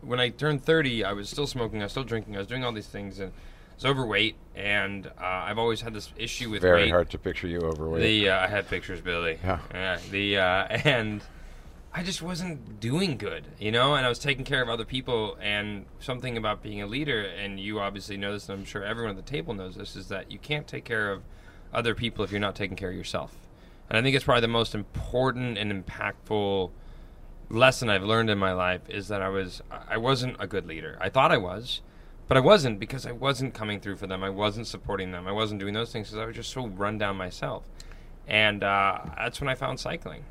when 0.00 0.18
I 0.18 0.30
turned 0.30 0.64
30, 0.64 1.04
I 1.04 1.12
was 1.12 1.28
still 1.28 1.46
smoking. 1.46 1.80
I 1.80 1.84
was 1.84 1.92
still 1.92 2.04
drinking. 2.04 2.36
I 2.36 2.38
was 2.38 2.46
doing 2.46 2.64
all 2.64 2.72
these 2.72 2.88
things, 2.88 3.18
and 3.18 3.32
was 3.80 3.90
overweight. 3.90 4.36
And 4.54 5.06
uh, 5.06 5.10
I've 5.18 5.58
always 5.58 5.80
had 5.80 5.94
this 5.94 6.12
issue 6.16 6.50
with 6.50 6.62
Very 6.62 6.82
weight. 6.82 6.90
hard 6.90 7.10
to 7.10 7.18
picture 7.18 7.46
you 7.48 7.60
overweight. 7.60 8.02
The 8.02 8.28
uh, 8.30 8.40
I 8.40 8.46
had 8.46 8.68
pictures, 8.68 9.00
Billy. 9.00 9.38
Yeah. 9.42 9.98
the 10.10 10.38
uh, 10.38 10.64
and 10.84 11.22
I 11.92 12.02
just 12.02 12.22
wasn't 12.22 12.78
doing 12.78 13.16
good, 13.16 13.46
you 13.58 13.72
know. 13.72 13.94
And 13.94 14.04
I 14.04 14.08
was 14.08 14.18
taking 14.18 14.44
care 14.44 14.62
of 14.62 14.68
other 14.68 14.84
people. 14.84 15.38
And 15.40 15.86
something 15.98 16.36
about 16.36 16.62
being 16.62 16.82
a 16.82 16.86
leader, 16.86 17.22
and 17.22 17.58
you 17.58 17.80
obviously 17.80 18.16
know 18.16 18.32
this, 18.32 18.48
and 18.48 18.58
I'm 18.58 18.64
sure 18.64 18.84
everyone 18.84 19.16
at 19.16 19.24
the 19.24 19.30
table 19.30 19.54
knows 19.54 19.76
this, 19.76 19.96
is 19.96 20.08
that 20.08 20.30
you 20.30 20.38
can't 20.38 20.66
take 20.66 20.84
care 20.84 21.10
of 21.10 21.22
other 21.72 21.94
people 21.94 22.24
if 22.24 22.30
you're 22.30 22.40
not 22.40 22.54
taking 22.56 22.76
care 22.76 22.90
of 22.90 22.96
yourself. 22.96 23.34
And 23.88 23.96
I 23.96 24.02
think 24.02 24.14
it's 24.14 24.24
probably 24.24 24.42
the 24.42 24.48
most 24.48 24.74
important 24.74 25.58
and 25.58 25.84
impactful 25.84 26.70
lesson 27.48 27.88
I've 27.90 28.04
learned 28.04 28.30
in 28.30 28.38
my 28.38 28.52
life 28.52 28.82
is 28.88 29.08
that 29.08 29.20
I 29.20 29.28
was 29.28 29.60
I 29.88 29.96
wasn't 29.96 30.36
a 30.38 30.46
good 30.46 30.66
leader. 30.66 30.96
I 31.00 31.08
thought 31.08 31.32
I 31.32 31.38
was, 31.38 31.80
but 32.30 32.36
I 32.36 32.40
wasn't 32.42 32.78
because 32.78 33.06
I 33.06 33.10
wasn't 33.10 33.54
coming 33.54 33.80
through 33.80 33.96
for 33.96 34.06
them. 34.06 34.22
I 34.22 34.30
wasn't 34.30 34.68
supporting 34.68 35.10
them. 35.10 35.26
I 35.26 35.32
wasn't 35.32 35.58
doing 35.58 35.74
those 35.74 35.90
things 35.90 36.10
because 36.10 36.22
I 36.22 36.26
was 36.26 36.36
just 36.36 36.50
so 36.50 36.68
run 36.68 36.96
down 36.96 37.16
myself. 37.16 37.64
And 38.28 38.62
uh, 38.62 39.00
that's 39.16 39.40
when 39.40 39.48
I 39.48 39.56
found 39.56 39.80
cycling. 39.80 40.24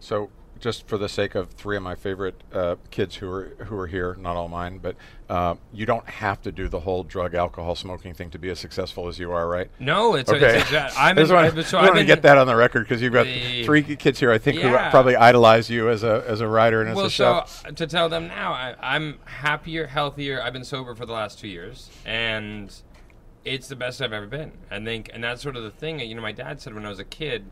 So, 0.00 0.28
just 0.60 0.86
for 0.88 0.98
the 0.98 1.08
sake 1.08 1.34
of 1.34 1.50
three 1.50 1.76
of 1.76 1.82
my 1.82 1.94
favorite 1.94 2.42
uh, 2.52 2.76
kids 2.90 3.16
who 3.16 3.30
are 3.30 3.54
who 3.66 3.78
are 3.78 3.86
here, 3.86 4.16
not 4.18 4.36
all 4.36 4.48
mine, 4.48 4.78
but 4.78 4.96
uh, 5.28 5.54
you 5.72 5.86
don't 5.86 6.06
have 6.08 6.40
to 6.42 6.50
do 6.52 6.68
the 6.68 6.80
whole 6.80 7.02
drug, 7.02 7.34
alcohol, 7.34 7.74
smoking 7.74 8.14
thing 8.14 8.30
to 8.30 8.38
be 8.38 8.48
as 8.50 8.58
successful 8.58 9.08
as 9.08 9.18
you 9.18 9.30
are, 9.32 9.48
right? 9.48 9.70
No, 9.78 10.14
it's 10.14 10.30
Okay. 10.30 10.58
it's, 10.58 10.72
it's 10.72 10.96
I'm 10.98 11.16
I 11.18 11.20
just 11.22 11.30
in, 11.30 11.36
want, 11.36 11.58
I- 11.58 11.62
so 11.62 11.78
I 11.78 11.86
I've 11.88 11.94
to 11.94 12.04
get 12.04 12.22
that 12.22 12.38
on 12.38 12.46
the 12.46 12.56
record 12.56 12.80
because 12.80 13.00
you've 13.02 13.12
got 13.12 13.24
The- 13.26 13.64
three 13.64 13.82
kids 13.82 14.18
here, 14.20 14.30
I 14.32 14.38
think, 14.38 14.58
Yeah. 14.58 14.84
who 14.86 14.90
probably 14.90 15.16
idolize 15.16 15.70
you 15.70 15.88
as 15.88 16.02
a 16.02 16.24
as 16.26 16.40
a 16.40 16.48
writer 16.48 16.80
and 16.82 16.90
as 16.90 16.98
a 16.98 17.00
so 17.02 17.08
chef. 17.44 17.66
uh, 17.66 17.70
to 17.72 17.86
tell 17.86 18.08
them 18.08 18.26
now, 18.28 18.52
I, 18.52 18.74
I'm 18.80 19.18
happier, 19.24 19.86
healthier. 19.86 20.40
I've 20.42 20.52
been 20.52 20.64
sober 20.64 20.94
for 20.94 21.06
the 21.06 21.12
last 21.12 21.38
two 21.38 21.48
years, 21.48 21.90
and 22.04 22.74
it's 23.44 23.68
the 23.68 23.76
best 23.76 24.02
I've 24.02 24.12
ever 24.12 24.26
been. 24.26 24.52
I 24.70 24.82
think, 24.82 25.10
and 25.14 25.22
that's 25.24 25.42
sort 25.42 25.56
of 25.56 25.62
the 25.62 25.70
thing. 25.70 26.00
You 26.00 26.14
know, 26.14 26.22
my 26.22 26.32
dad 26.32 26.60
said 26.60 26.74
when 26.74 26.84
I 26.84 26.88
was 26.88 26.98
a 26.98 27.04
kid, 27.04 27.44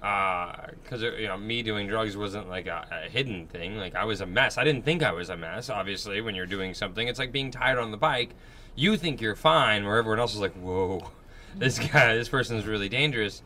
because 0.00 1.02
you 1.02 1.26
know, 1.28 1.36
me 1.36 1.62
doing 1.62 1.86
drugs 1.86 2.16
wasn't 2.16 2.48
like 2.48 2.66
a, 2.66 2.86
a 2.90 3.08
hidden 3.10 3.46
thing. 3.46 3.76
Like 3.76 3.94
I 3.94 4.04
was 4.04 4.20
a 4.20 4.26
mess. 4.26 4.56
I 4.58 4.64
didn't 4.64 4.84
think 4.84 5.02
I 5.02 5.12
was 5.12 5.28
a 5.28 5.36
mess. 5.36 5.68
Obviously, 5.70 6.20
when 6.20 6.34
you're 6.34 6.46
doing 6.46 6.72
something, 6.74 7.06
it's 7.06 7.18
like 7.18 7.32
being 7.32 7.50
tired 7.50 7.78
on 7.78 7.90
the 7.90 7.96
bike. 7.96 8.30
You 8.74 8.96
think 8.96 9.20
you're 9.20 9.36
fine, 9.36 9.84
where 9.84 9.98
everyone 9.98 10.18
else 10.20 10.34
is 10.34 10.40
like, 10.40 10.54
"Whoa, 10.54 11.10
this 11.56 11.78
guy, 11.78 12.14
this 12.16 12.28
person 12.28 12.56
is 12.56 12.66
really 12.66 12.88
dangerous." 12.88 13.42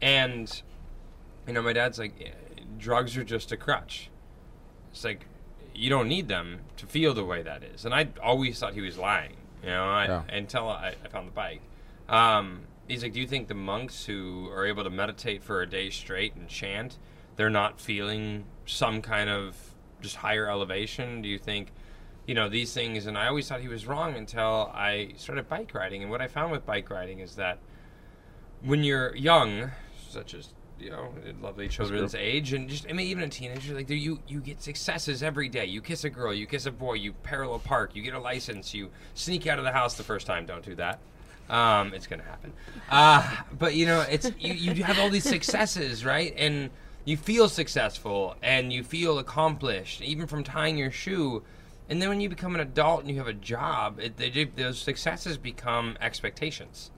And 0.00 0.62
you 1.46 1.52
know, 1.52 1.62
my 1.62 1.72
dad's 1.72 1.98
like, 1.98 2.14
"Eh, 2.20 2.30
drugs 2.78 3.16
are 3.16 3.24
just 3.24 3.50
a 3.52 3.56
crutch. 3.56 4.08
It's 4.92 5.04
like 5.04 5.26
you 5.74 5.88
don't 5.90 6.06
need 6.06 6.28
them 6.28 6.60
to 6.76 6.86
feel 6.86 7.14
the 7.14 7.24
way 7.24 7.42
that 7.42 7.62
is. 7.62 7.84
And 7.86 7.94
I 7.94 8.08
always 8.22 8.58
thought 8.58 8.74
he 8.74 8.82
was 8.82 8.98
lying, 8.98 9.36
you 9.62 9.70
know, 9.70 9.84
I, 9.88 10.04
Yeah. 10.06 10.22
until 10.28 10.68
I, 10.68 10.94
I 11.02 11.08
found 11.08 11.26
the 11.28 11.32
bike. 11.32 11.62
Um, 12.10 12.60
he's 12.88 13.02
like, 13.02 13.12
do 13.12 13.20
you 13.20 13.26
think 13.26 13.48
the 13.48 13.54
monks 13.54 14.04
who 14.04 14.48
are 14.50 14.66
able 14.66 14.84
to 14.84 14.90
meditate 14.90 15.42
for 15.42 15.62
a 15.62 15.66
day 15.68 15.90
straight 15.90 16.34
and 16.34 16.48
chant, 16.48 16.98
they're 17.36 17.50
not 17.50 17.80
feeling 17.80 18.44
some 18.66 19.02
kind 19.02 19.30
of 19.30 19.56
just 20.00 20.16
higher 20.16 20.48
elevation? 20.48 21.22
Do 21.22 21.28
you 21.28 21.38
think, 21.38 21.72
you 22.26 22.34
know, 22.34 22.48
these 22.48 22.72
things? 22.72 23.06
And 23.06 23.16
I 23.16 23.28
always 23.28 23.48
thought 23.48 23.60
he 23.60 23.68
was 23.68 23.86
wrong 23.86 24.14
until 24.14 24.70
I 24.74 25.12
started 25.16 25.48
bike 25.48 25.74
riding. 25.74 26.02
And 26.02 26.10
what 26.10 26.20
I 26.20 26.28
found 26.28 26.52
with 26.52 26.66
bike 26.66 26.90
riding 26.90 27.20
is 27.20 27.36
that 27.36 27.58
when 28.62 28.84
you're 28.84 29.14
young, 29.16 29.70
such 30.08 30.34
as 30.34 30.48
you 30.78 30.90
know, 30.90 31.14
lovely 31.40 31.68
children's 31.68 32.14
age, 32.14 32.52
and 32.52 32.68
just 32.68 32.86
I 32.88 32.92
mean, 32.92 33.06
even 33.06 33.22
a 33.22 33.28
teenager, 33.28 33.74
like 33.74 33.88
you 33.88 34.20
you 34.26 34.40
get 34.40 34.60
successes 34.60 35.22
every 35.22 35.48
day. 35.48 35.64
You 35.66 35.80
kiss 35.80 36.02
a 36.02 36.10
girl, 36.10 36.34
you 36.34 36.46
kiss 36.46 36.66
a 36.66 36.72
boy, 36.72 36.94
you 36.94 37.12
parallel 37.12 37.60
park, 37.60 37.94
you 37.94 38.02
get 38.02 38.14
a 38.14 38.18
license, 38.18 38.74
you 38.74 38.90
sneak 39.14 39.46
out 39.46 39.58
of 39.58 39.64
the 39.64 39.70
house 39.72 39.94
the 39.94 40.02
first 40.02 40.26
time. 40.26 40.44
Don't 40.44 40.64
do 40.64 40.74
that. 40.74 40.98
Um, 41.52 41.92
it's 41.92 42.06
gonna 42.06 42.22
happen. 42.24 42.52
Uh, 42.90 43.36
but 43.58 43.74
you 43.74 43.86
know, 43.86 44.00
it's 44.10 44.30
you, 44.38 44.54
you 44.54 44.82
have 44.84 44.98
all 44.98 45.10
these 45.10 45.28
successes, 45.28 46.04
right? 46.04 46.34
And 46.36 46.70
you 47.04 47.16
feel 47.16 47.48
successful 47.48 48.36
and 48.42 48.72
you 48.72 48.82
feel 48.82 49.18
accomplished, 49.18 50.00
even 50.02 50.26
from 50.26 50.42
tying 50.44 50.78
your 50.78 50.90
shoe. 50.90 51.42
And 51.90 52.00
then 52.00 52.08
when 52.08 52.20
you 52.20 52.28
become 52.28 52.54
an 52.54 52.60
adult 52.60 53.00
and 53.00 53.10
you 53.10 53.18
have 53.18 53.26
a 53.26 53.32
job, 53.34 54.00
it, 54.00 54.16
they, 54.16 54.44
those 54.44 54.78
successes 54.78 55.36
become 55.36 55.96
expectations. 56.00 56.90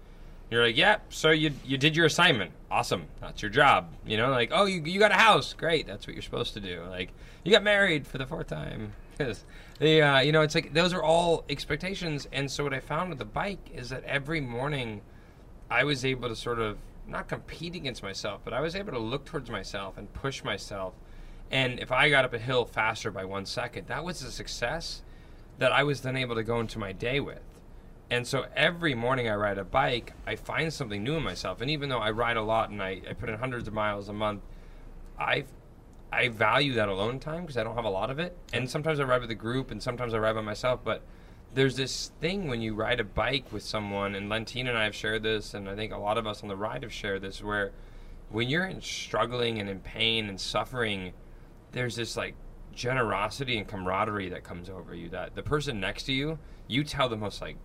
You're 0.50 0.64
like, 0.66 0.76
yeah, 0.76 0.99
so 1.08 1.30
you 1.30 1.50
you 1.64 1.76
did 1.76 1.96
your 1.96 2.06
assignment. 2.06 2.52
Awesome. 2.70 3.06
That's 3.20 3.42
your 3.42 3.50
job. 3.50 3.88
You 4.06 4.16
know, 4.18 4.30
like, 4.30 4.50
oh, 4.52 4.66
you, 4.66 4.82
you 4.84 5.00
got 5.00 5.11
a 5.11 5.14
house. 5.14 5.52
Great. 5.52 5.87
That's 5.87 6.06
what 6.06 6.14
you're 6.14 6.23
supposed 6.23 6.54
to 6.54 6.61
do. 6.61 6.82
Like, 6.88 7.11
you 7.42 7.50
got 7.50 7.64
married 7.64 8.06
for 8.06 8.18
the 8.18 8.26
fourth 8.26 8.46
time. 8.49 8.92
'Cause 9.18 9.44
the, 9.78 10.02
uh, 10.02 10.21
you 10.21 10.33
know, 10.33 10.43
it's 10.43 10.54
like 10.54 10.73
those 10.73 10.93
are 10.93 11.02
all 11.02 11.45
expectations. 11.49 12.28
And 12.33 12.50
so 12.50 12.64
what 12.64 12.75
I 12.75 12.81
found 12.81 13.11
with 13.11 13.19
the 13.19 13.25
bike 13.25 13.71
is 13.75 13.90
that 13.90 14.04
every 14.04 14.40
morning 14.40 15.02
I 15.71 15.85
was 15.85 16.04
able 16.04 16.28
to 16.28 16.37
sort 16.37 16.59
of 16.59 16.78
not 17.07 17.28
compete 17.28 17.75
against 17.75 18.02
myself, 18.02 18.40
but 18.45 18.52
I 18.52 18.61
was 18.61 18.75
able 18.75 18.93
to 18.93 18.99
look 18.99 19.25
towards 19.25 19.50
myself 19.50 19.99
and 19.99 20.12
push 20.12 20.45
myself. 20.45 20.95
And 21.50 21.78
if 21.78 21.93
I 21.93 22.09
got 22.09 22.25
up 22.25 22.33
a 22.33 22.38
hill 22.38 22.64
faster 22.64 23.11
by 23.11 23.25
one 23.25 23.47
second, 23.47 23.88
that 23.88 24.04
was 24.04 24.23
a 24.23 24.31
success 24.31 25.02
that 25.59 25.73
I 25.73 25.83
was 25.83 26.00
then 26.00 26.16
able 26.16 26.35
to 26.35 26.43
go 26.43 26.61
into 26.61 26.78
my 26.78 26.93
day 26.93 27.21
with. 27.21 27.43
And 28.11 28.26
so 28.26 28.47
every 28.54 28.95
morning 28.95 29.28
I 29.28 29.35
ride 29.35 29.59
a 29.59 29.64
bike, 29.64 30.12
I 30.26 30.37
find 30.37 30.73
something 30.73 31.02
new 31.02 31.16
in 31.16 31.23
myself. 31.23 31.61
And 31.61 31.71
even 31.71 31.88
though 31.88 31.99
I 31.99 32.11
ride 32.11 32.37
a 32.37 32.43
lot 32.43 32.71
and 32.71 32.83
I, 32.83 33.00
I 33.09 33.12
put 33.14 33.28
in 33.28 33.38
hundreds 33.38 33.66
of 33.66 33.75
miles 33.75 34.09
a 34.09 34.12
month, 34.12 34.43
I 35.19 35.45
I 36.14 36.28
value 36.28 36.75
that 36.75 36.88
alone 36.88 37.18
time 37.18 37.42
because 37.42 37.56
I 37.56 37.64
don't 37.64 37.75
have 37.75 37.85
a 37.85 37.90
lot 37.90 38.11
of 38.11 38.18
it. 38.18 38.37
And 38.52 38.68
sometimes 38.71 39.00
I 39.00 39.04
ride 39.04 39.21
with 39.21 39.30
a 39.30 39.35
group, 39.35 39.71
and 39.71 39.83
sometimes 39.83 40.14
I 40.14 40.18
ride 40.18 40.35
by 40.35 40.40
myself. 40.40 40.80
But 40.85 41.02
there's 41.54 41.76
this 41.76 42.12
thing 42.21 42.49
when 42.49 42.61
you 42.61 42.75
ride 42.75 43.00
a 43.00 43.04
bike 43.04 43.52
with 43.52 43.62
someone, 43.62 44.14
and 44.14 44.28
Lentine 44.28 44.68
and 44.68 44.78
I 44.78 44.85
have 44.85 44.94
shared 44.94 45.23
this, 45.23 45.54
and 45.54 45.68
I 45.68 45.75
think 45.75 45.92
a 45.92 45.99
lot 45.99 46.18
of 46.18 46.26
us 46.26 46.42
on 46.42 46.49
the 46.49 46.56
ride 46.56 46.83
have 46.83 46.92
shared 46.92 47.23
this, 47.23 47.42
where 47.42 47.73
when 48.30 48.49
you're 48.49 48.66
in 48.66 48.80
struggling 48.80 49.61
and 49.61 49.68
in 49.68 49.80
pain 49.80 50.28
and 50.28 50.40
suffering, 50.40 51.12
there's 51.73 51.97
this 51.97 52.16
like 52.16 52.35
generosity 52.75 53.59
and 53.59 53.68
camaraderie 53.68 54.30
that 54.30 54.44
comes 54.44 54.68
over 54.68 54.94
you. 54.94 55.09
That 55.09 55.35
the 55.35 55.42
person 55.42 55.80
next 55.80 56.04
to 56.04 56.12
you, 56.12 56.38
you 56.66 56.85
tell 56.85 57.09
the 57.09 57.16
most 57.16 57.40
like 57.40 57.56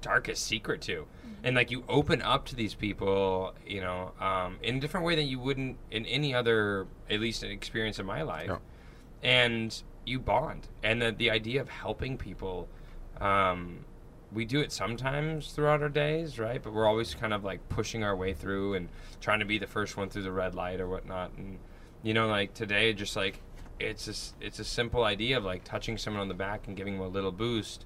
darkest 0.00 0.44
secret 0.44 0.80
to. 0.82 1.06
And 1.44 1.54
like 1.54 1.70
you 1.70 1.84
open 1.88 2.20
up 2.20 2.46
to 2.46 2.56
these 2.56 2.74
people 2.74 3.54
you 3.66 3.80
know 3.80 4.12
um, 4.20 4.58
in 4.62 4.76
a 4.76 4.80
different 4.80 5.06
way 5.06 5.14
than 5.14 5.26
you 5.28 5.38
wouldn't 5.38 5.76
in 5.90 6.04
any 6.06 6.34
other 6.34 6.86
at 7.08 7.20
least 7.20 7.42
an 7.42 7.50
experience 7.50 7.98
in 7.98 8.06
my 8.06 8.22
life. 8.22 8.48
Yeah. 8.48 8.58
and 9.22 9.82
you 10.04 10.18
bond. 10.18 10.68
And 10.82 11.00
the, 11.02 11.12
the 11.12 11.30
idea 11.30 11.60
of 11.60 11.68
helping 11.68 12.16
people 12.18 12.68
um, 13.20 13.84
we 14.32 14.44
do 14.44 14.60
it 14.60 14.72
sometimes 14.72 15.52
throughout 15.52 15.80
our 15.82 15.88
days 15.88 16.38
right? 16.38 16.62
But 16.62 16.72
we're 16.72 16.86
always 16.86 17.14
kind 17.14 17.32
of 17.32 17.44
like 17.44 17.68
pushing 17.68 18.02
our 18.04 18.16
way 18.16 18.34
through 18.34 18.74
and 18.74 18.88
trying 19.20 19.38
to 19.38 19.46
be 19.46 19.58
the 19.58 19.66
first 19.66 19.96
one 19.96 20.08
through 20.08 20.22
the 20.24 20.32
red 20.32 20.54
light 20.54 20.80
or 20.80 20.88
whatnot. 20.88 21.32
And 21.36 21.58
you 22.02 22.14
know 22.14 22.26
like 22.26 22.54
today 22.54 22.92
just 22.92 23.16
like 23.16 23.40
it's 23.80 24.08
a, 24.08 24.44
it's 24.44 24.58
a 24.58 24.64
simple 24.64 25.04
idea 25.04 25.38
of 25.38 25.44
like 25.44 25.62
touching 25.62 25.96
someone 25.98 26.20
on 26.20 26.28
the 26.28 26.34
back 26.34 26.66
and 26.66 26.76
giving 26.76 26.94
them 26.98 27.06
a 27.06 27.08
little 27.08 27.30
boost 27.30 27.84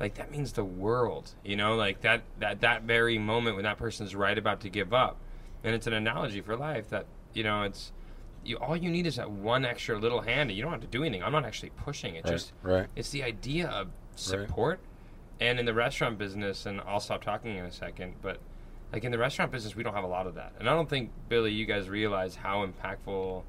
like 0.00 0.14
that 0.14 0.30
means 0.30 0.52
the 0.54 0.64
world 0.64 1.30
you 1.44 1.56
know? 1.56 1.76
Like 1.76 2.00
that 2.00 2.22
that 2.38 2.62
that 2.62 2.82
very 2.82 3.18
moment 3.18 3.56
when 3.56 3.64
that 3.64 3.76
person's 3.78 4.14
right 4.14 4.36
about 4.36 4.60
to 4.62 4.70
give 4.70 4.92
up. 4.92 5.18
And 5.62 5.74
it's 5.74 5.86
an 5.86 5.92
analogy 5.92 6.40
for 6.40 6.56
life 6.56 6.88
that 6.88 7.06
you 7.34 7.44
know 7.44 7.62
it's 7.62 7.92
you 8.42 8.56
all 8.56 8.76
you 8.76 8.90
need 8.90 9.06
is 9.06 9.16
that 9.16 9.30
one 9.30 9.64
extra 9.64 9.98
little 9.98 10.22
hand 10.22 10.48
and 10.50 10.56
you 10.56 10.62
don't 10.62 10.72
have 10.72 10.80
to 10.80 10.86
do 10.86 11.04
anything. 11.04 11.22
I'm 11.22 11.32
not 11.32 11.44
actually 11.44 11.70
pushing. 11.70 12.14
It 12.16 12.24
Right, 12.24 12.32
just 12.32 12.52
right. 12.62 12.86
it's 12.96 13.10
the 13.10 13.22
idea 13.22 13.68
of 13.68 13.88
support. 14.16 14.80
And 15.38 15.58
in 15.58 15.64
the 15.66 15.74
restaurant 15.74 16.18
business 16.18 16.66
and 16.66 16.80
i'll 16.82 17.00
stop 17.00 17.22
talking 17.22 17.56
in 17.56 17.64
a 17.64 17.72
second 17.72 18.14
but 18.20 18.38
like 18.92 19.04
in 19.04 19.12
the 19.12 19.18
restaurant 19.18 19.50
business 19.50 19.74
we 19.74 19.82
don't 19.82 19.94
have 19.94 20.04
a 20.04 20.08
lot 20.08 20.26
of 20.26 20.34
that. 20.34 20.52
And 20.58 20.68
i 20.68 20.72
don't 20.74 20.88
think 20.88 21.10
billy 21.28 21.52
you 21.52 21.66
guys 21.66 21.88
realize 21.88 22.34
how 22.34 22.66
impactful 22.66 23.42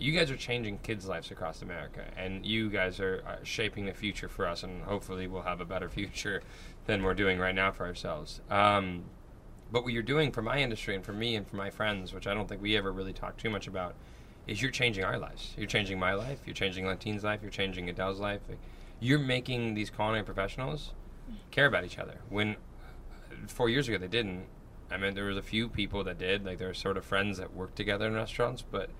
you 0.00 0.12
guys 0.12 0.30
are 0.30 0.36
changing 0.36 0.78
kids' 0.78 1.06
lives 1.06 1.30
across 1.30 1.62
America, 1.62 2.04
and 2.16 2.44
you 2.44 2.70
guys 2.70 3.00
are, 3.00 3.22
are 3.26 3.44
shaping 3.44 3.84
the 3.84 3.92
future 3.92 4.28
for 4.28 4.46
us, 4.46 4.62
and 4.62 4.82
hopefully 4.82 5.26
we'll 5.26 5.42
have 5.42 5.60
a 5.60 5.64
better 5.64 5.88
future 5.88 6.42
than 6.86 7.02
we're 7.02 7.14
doing 7.14 7.38
right 7.38 7.54
now 7.54 7.70
for 7.70 7.86
ourselves. 7.86 8.40
Um, 8.50 9.04
but 9.70 9.84
what 9.84 9.92
you're 9.92 10.02
doing 10.02 10.32
for 10.32 10.42
my 10.42 10.58
industry 10.58 10.94
and 10.96 11.04
for 11.04 11.12
me 11.12 11.36
and 11.36 11.46
for 11.46 11.56
my 11.56 11.70
friends, 11.70 12.12
which 12.12 12.26
I 12.26 12.34
don't 12.34 12.48
think 12.48 12.60
we 12.62 12.76
ever 12.76 12.90
really 12.90 13.12
talk 13.12 13.36
too 13.36 13.50
much 13.50 13.68
about, 13.68 13.94
is 14.46 14.60
you're 14.60 14.70
changing 14.70 15.04
our 15.04 15.18
lives. 15.18 15.54
You're 15.56 15.66
changing 15.66 15.98
my 15.98 16.14
life. 16.14 16.40
You're 16.44 16.54
changing 16.54 16.86
Lentine's 16.86 17.22
life. 17.22 17.40
You're 17.42 17.50
changing 17.52 17.88
Adele's 17.88 18.18
life. 18.18 18.40
You're 18.98 19.20
making 19.20 19.74
these 19.74 19.90
culinary 19.90 20.24
professionals 20.24 20.92
care 21.52 21.66
about 21.66 21.84
each 21.84 21.98
other. 21.98 22.20
When 22.28 22.56
four 23.46 23.68
years 23.68 23.88
ago 23.88 23.98
they 23.98 24.08
didn't. 24.08 24.46
I 24.90 24.96
mean, 24.96 25.14
there 25.14 25.26
was 25.26 25.36
a 25.36 25.42
few 25.42 25.68
people 25.68 26.02
that 26.04 26.18
did. 26.18 26.44
Like 26.44 26.58
there 26.58 26.68
were 26.68 26.74
sort 26.74 26.96
of 26.96 27.04
friends 27.04 27.38
that 27.38 27.54
worked 27.54 27.76
together 27.76 28.06
in 28.06 28.14
restaurants, 28.14 28.64
but 28.68 28.90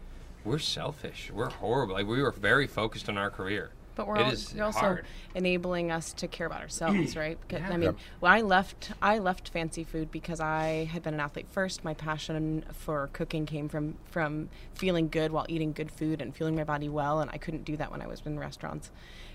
we're 0.44 0.59
selfish. 0.59 1.30
We're 1.32 1.50
horrible. 1.50 1.94
Like 1.94 2.06
we 2.06 2.23
were 2.23 2.30
very 2.32 2.66
focused 2.66 3.09
on 3.09 3.18
our 3.18 3.30
career. 3.30 3.70
But 3.97 4.06
we're, 4.06 4.16
It 4.18 4.23
all, 4.23 4.30
is 4.32 4.54
you're 4.54 4.64
also 4.64 4.78
hard. 4.80 5.06
enabling 5.35 5.90
us 5.90 6.12
to 6.14 6.28
care 6.28 6.47
about 6.47 6.61
ourselves, 6.62 7.16
right? 7.25 7.38
Because, 7.40 7.61
Yeah. 7.62 7.68
I 7.68 7.76
mean, 7.76 7.82
Yep. 7.82 7.97
when 8.20 8.32
I 8.32 8.40
left, 8.40 8.92
I 9.02 9.18
left 9.18 9.49
fancy 9.50 9.85
food 9.85 10.11
because 10.11 10.40
I 10.40 10.85
had 10.90 11.02
been 11.02 11.14
an 11.14 11.20
athlete 11.20 11.49
first. 11.50 11.85
My 11.85 11.92
passion 11.94 12.64
for 12.73 13.11
cooking 13.12 13.44
came 13.47 13.68
from 13.68 13.97
from 14.06 14.49
feeling 14.75 15.09
good 15.09 15.32
while 15.32 15.44
eating 15.49 15.73
good 15.73 15.90
food 15.90 16.23
and 16.23 16.35
feeling 16.35 16.54
my 16.56 16.64
body 16.64 16.88
well, 16.88 17.20
and 17.20 17.30
I 17.32 17.37
couldn't 17.37 17.64
do 17.64 17.76
that 17.78 17.90
when 17.90 18.00
I 18.00 18.06
was 18.06 18.23
in 18.25 18.38
restaurants. 18.38 18.90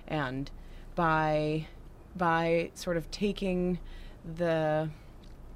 And 0.08 0.50
by 0.96 1.68
by 2.16 2.72
sort 2.76 2.96
of 2.98 3.12
taking 3.12 3.78
the 4.24 4.90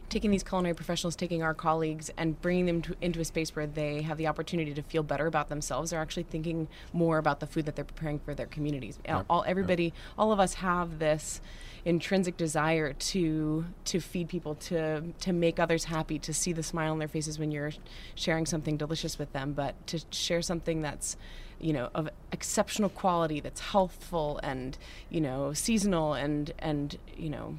taking 0.10 0.32
these 0.32 0.44
culinary 0.44 0.74
professionals, 0.74 1.16
taking 1.16 1.44
our 1.44 1.54
colleagues, 1.54 2.10
and 2.18 2.40
bringing 2.42 2.66
them 2.66 2.82
to, 2.82 2.96
into 3.02 3.20
a 3.20 3.26
space 3.26 3.56
where 3.56 3.68
they 3.68 4.02
have 4.02 4.18
the 4.18 4.28
opportunity 4.28 4.74
to 4.74 4.82
feel 4.82 5.04
better 5.04 5.28
about 5.28 5.50
themselves. 5.50 5.92
They're 5.92 6.02
actually 6.02 6.24
thinking 6.24 6.68
more 6.94 7.18
about 7.18 7.40
the 7.40 7.48
food 7.48 7.66
that 7.66 7.76
they're 7.76 7.86
preparing 7.86 8.20
for 8.20 8.34
their 8.34 8.48
communities. 8.48 9.00
Yep, 9.06 9.26
All 9.30 9.42
yep. 9.42 9.50
everybody, 9.50 9.94
all 10.18 10.32
of 10.32 10.40
us 10.40 10.56
have 10.56 11.00
this 11.00 11.42
intrinsic 11.86 12.36
desire 12.36 12.94
to 12.94 13.66
to 13.86 14.00
feed 14.00 14.28
people, 14.30 14.56
to 14.56 15.02
to 15.20 15.34
make 15.34 15.60
others 15.60 15.86
happy, 15.86 16.20
to 16.20 16.34
see 16.34 16.54
the 16.54 16.64
smile 16.64 16.92
on 16.92 17.00
their 17.00 17.08
faces 17.08 17.40
when 17.40 17.52
you're 17.52 17.72
sharing 18.16 18.46
something 18.46 18.78
delicious 18.78 19.18
with 19.18 19.32
them, 19.34 19.54
but 19.54 19.76
to 19.88 20.00
share 20.12 20.42
something 20.42 20.82
that's 20.82 21.16
you 21.60 21.74
know 21.74 21.90
of 21.94 22.10
exceptional 22.32 22.90
quality 22.90 23.40
that's 23.40 23.60
healthful 23.60 24.40
and 24.44 24.78
you 25.10 25.22
know 25.22 25.54
seasonal 25.54 26.14
and 26.14 26.54
and 26.60 26.98
you 27.18 27.30
know 27.30 27.58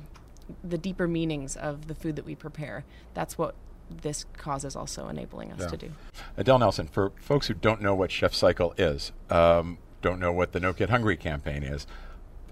the 0.63 0.79
deeper 0.79 1.07
meanings 1.09 1.57
of 1.57 1.87
the 1.87 1.95
food 1.95 2.17
that 2.17 2.25
we 2.25 2.35
prepare. 2.35 2.85
That's 3.15 3.37
what 3.39 3.55
this 3.91 4.25
cause 4.37 4.65
is 4.65 4.77
also 4.77 5.09
enabling 5.09 5.53
us 5.53 5.61
Yeah. 5.61 5.67
to 5.69 5.77
do. 5.77 5.93
Adele 6.37 6.59
Nelson, 6.61 6.87
for 6.87 7.13
folks 7.21 7.49
who 7.49 7.55
don't 7.55 7.81
know 7.83 7.95
what 7.95 8.11
Chef 8.11 8.33
Cycle 8.35 8.73
is, 8.79 9.13
um, 9.31 9.79
don't 10.03 10.21
know 10.21 10.33
what 10.33 10.53
the 10.53 10.61
No 10.61 10.73
Kid 10.73 10.91
Hungry 10.91 11.17
campaign 11.17 11.63
is, 11.63 11.87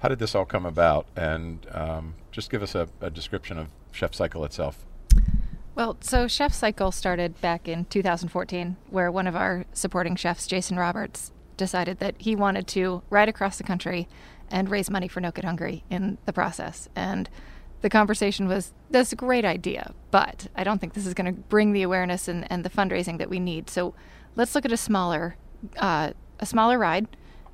how 0.00 0.08
did 0.08 0.18
this 0.18 0.34
all 0.34 0.44
come 0.44 0.66
about? 0.66 1.06
And 1.16 1.66
um, 1.72 2.14
just 2.32 2.50
give 2.50 2.62
us 2.62 2.74
a, 2.74 2.88
a 3.00 3.10
description 3.10 3.58
of 3.58 3.68
Chef 3.92 4.14
Cycle 4.14 4.44
itself. 4.44 4.84
Well, 5.74 5.96
so 6.00 6.26
Chef 6.26 6.52
Cycle 6.52 6.90
started 6.90 7.40
back 7.40 7.68
in 7.68 7.84
2014, 7.84 8.76
where 8.90 9.12
one 9.12 9.28
of 9.28 9.36
our 9.36 9.64
supporting 9.72 10.16
chefs, 10.16 10.46
Jason 10.46 10.76
Roberts, 10.76 11.30
decided 11.56 11.98
that 12.00 12.16
he 12.18 12.34
wanted 12.34 12.66
to 12.68 13.02
ride 13.10 13.28
across 13.28 13.58
the 13.58 13.64
country 13.64 14.08
and 14.50 14.70
raise 14.70 14.90
money 14.90 15.06
for 15.08 15.20
No 15.20 15.30
Kid 15.30 15.44
Hungry 15.44 15.84
in 15.88 16.18
the 16.24 16.32
process. 16.32 16.88
And 16.96 17.28
the 17.80 17.90
conversation 17.90 18.48
was 18.48 18.72
that's 18.90 19.12
a 19.12 19.16
great 19.16 19.44
idea, 19.44 19.92
but 20.10 20.48
I 20.56 20.64
don't 20.64 20.80
think 20.80 20.94
this 20.94 21.06
is 21.06 21.14
going 21.14 21.32
to 21.32 21.40
bring 21.42 21.72
the 21.72 21.82
awareness 21.82 22.28
and, 22.28 22.50
and 22.50 22.64
the 22.64 22.70
fundraising 22.70 23.18
that 23.18 23.30
we 23.30 23.38
need. 23.38 23.70
So 23.70 23.94
let's 24.36 24.54
look 24.54 24.64
at 24.64 24.72
a 24.72 24.76
smaller, 24.76 25.36
uh, 25.76 26.12
a 26.40 26.46
smaller 26.46 26.78
ride, 26.78 27.06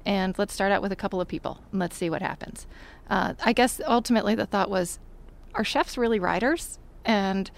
and 0.06 0.36
let's 0.38 0.54
start 0.54 0.72
out 0.72 0.82
with 0.82 0.92
a 0.92 0.96
couple 0.96 1.20
of 1.20 1.28
people 1.28 1.60
and 1.70 1.80
let's 1.80 1.96
see 1.96 2.08
what 2.08 2.22
happens. 2.22 2.66
Uh, 3.08 3.34
I 3.44 3.52
guess 3.52 3.80
ultimately 3.86 4.34
the 4.34 4.46
thought 4.46 4.70
was, 4.70 4.98
are 5.54 5.64
chefs 5.64 5.98
really 5.98 6.18
riders? 6.18 6.78
And 7.04 7.50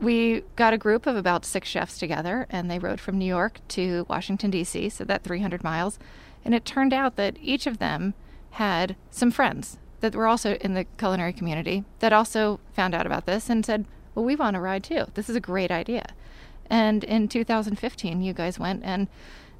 we 0.00 0.42
got 0.56 0.72
a 0.72 0.78
group 0.78 1.06
of 1.06 1.16
about 1.16 1.44
six 1.44 1.68
chefs 1.68 1.98
together, 1.98 2.46
and 2.50 2.70
they 2.70 2.78
rode 2.78 3.00
from 3.00 3.18
New 3.18 3.26
York 3.26 3.60
to 3.68 4.06
Washington, 4.08 4.50
D.C., 4.50 4.88
so 4.88 5.04
that 5.04 5.22
300 5.22 5.64
miles. 5.64 5.98
And 6.44 6.54
it 6.54 6.64
turned 6.64 6.92
out 6.92 7.16
that 7.16 7.36
each 7.40 7.66
of 7.66 7.78
them 7.78 8.14
had 8.50 8.96
some 9.10 9.30
friends 9.30 9.78
that 10.04 10.14
were 10.14 10.26
also 10.26 10.56
in 10.56 10.74
the 10.74 10.84
culinary 10.98 11.32
community 11.32 11.82
that 12.00 12.12
also 12.12 12.60
found 12.74 12.94
out 12.94 13.06
about 13.06 13.24
this 13.24 13.48
and 13.48 13.64
said, 13.64 13.86
Well, 14.14 14.26
we 14.26 14.36
want 14.36 14.52
to 14.52 14.60
ride 14.60 14.84
too. 14.84 15.06
This 15.14 15.30
is 15.30 15.36
a 15.36 15.40
great 15.40 15.70
idea. 15.70 16.04
And 16.68 17.02
in 17.04 17.26
2015, 17.26 18.20
you 18.20 18.34
guys 18.34 18.58
went 18.58 18.84
and 18.84 19.08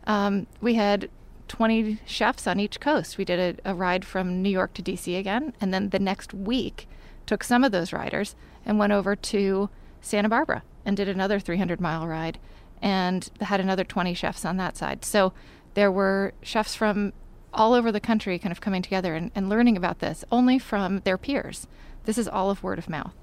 um, 0.06 0.46
we 0.60 0.74
had 0.74 1.08
20 1.48 1.98
chefs 2.04 2.46
on 2.46 2.60
each 2.60 2.78
coast. 2.78 3.16
We 3.16 3.24
did 3.24 3.58
a, 3.64 3.70
a 3.70 3.74
ride 3.74 4.04
from 4.04 4.42
New 4.42 4.50
York 4.50 4.74
to 4.74 4.82
DC 4.82 5.18
again, 5.18 5.54
and 5.62 5.72
then 5.72 5.88
the 5.88 5.98
next 5.98 6.34
week 6.34 6.88
took 7.24 7.42
some 7.42 7.64
of 7.64 7.72
those 7.72 7.90
riders 7.94 8.36
and 8.66 8.78
went 8.78 8.92
over 8.92 9.16
to 9.16 9.70
Santa 10.02 10.28
Barbara 10.28 10.62
and 10.84 10.94
did 10.94 11.08
another 11.08 11.40
300 11.40 11.80
mile 11.80 12.06
ride 12.06 12.38
and 12.82 13.30
had 13.40 13.60
another 13.60 13.84
20 13.84 14.12
chefs 14.12 14.44
on 14.44 14.58
that 14.58 14.76
side. 14.76 15.06
So 15.06 15.32
there 15.72 15.90
were 15.90 16.34
chefs 16.42 16.74
from 16.74 17.14
all 17.54 17.74
over 17.74 17.90
the 17.90 18.00
country 18.00 18.38
kind 18.38 18.52
of 18.52 18.60
coming 18.60 18.82
together 18.82 19.14
and, 19.14 19.30
and 19.34 19.48
learning 19.48 19.76
about 19.76 20.00
this 20.00 20.24
only 20.30 20.58
from 20.58 21.00
their 21.00 21.18
peers. 21.18 21.66
This 22.04 22.18
is 22.18 22.28
all 22.28 22.50
of 22.50 22.62
word 22.62 22.78
of 22.78 22.88
mouth. 22.88 23.14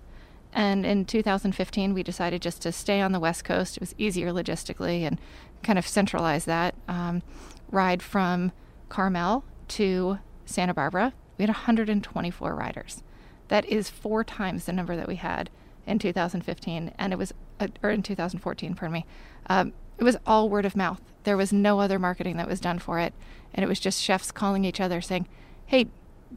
And 0.53 0.85
in 0.85 1.05
2015, 1.05 1.93
we 1.93 2.03
decided 2.03 2.41
just 2.41 2.61
to 2.63 2.71
stay 2.71 3.00
on 3.00 3.11
the 3.11 3.19
West 3.19 3.43
Coast. 3.45 3.77
It 3.77 3.81
was 3.81 3.95
easier 3.97 4.31
logistically 4.31 5.03
and 5.03 5.19
kind 5.63 5.79
of 5.79 5.88
centralize 5.88 6.45
that. 6.45 6.75
Um, 6.88 7.21
ride 7.71 8.01
from 8.01 8.51
Carmel 8.89 9.45
to 9.69 10.19
Santa 10.45 10.73
Barbara. 10.73 11.13
We 11.38 11.43
had 11.43 11.50
124 11.50 12.53
riders. 12.53 13.03
That 13.47 13.65
is 13.65 13.89
four 13.89 14.23
times 14.23 14.65
the 14.65 14.73
number 14.73 14.95
that 14.95 15.07
we 15.07 15.15
had 15.15 15.50
in 15.88 16.00
2015, 16.00 16.93
and 16.97 17.13
it 17.13 17.15
was, 17.15 17.33
uh, 17.59 17.67
or 17.81 17.89
in 17.89 18.03
2014, 18.03 18.75
pardon 18.75 18.93
me. 18.93 19.05
Um, 19.50 19.73
it 19.98 20.03
was 20.03 20.17
all 20.25 20.50
word 20.50 20.65
of 20.65 20.75
mouth. 20.75 21.01
There 21.24 21.38
was 21.38 21.53
no 21.53 21.79
other 21.79 22.00
marketing 22.00 22.38
that 22.38 22.48
was 22.48 22.60
done 22.60 22.79
for 22.79 23.00
it, 23.00 23.13
and 23.53 23.63
it 23.63 23.67
was 23.67 23.79
just 23.79 24.01
chefs 24.01 24.31
calling 24.31 24.65
each 24.65 24.79
other 24.81 25.01
saying, 25.01 25.27
"Hey, 25.65 25.88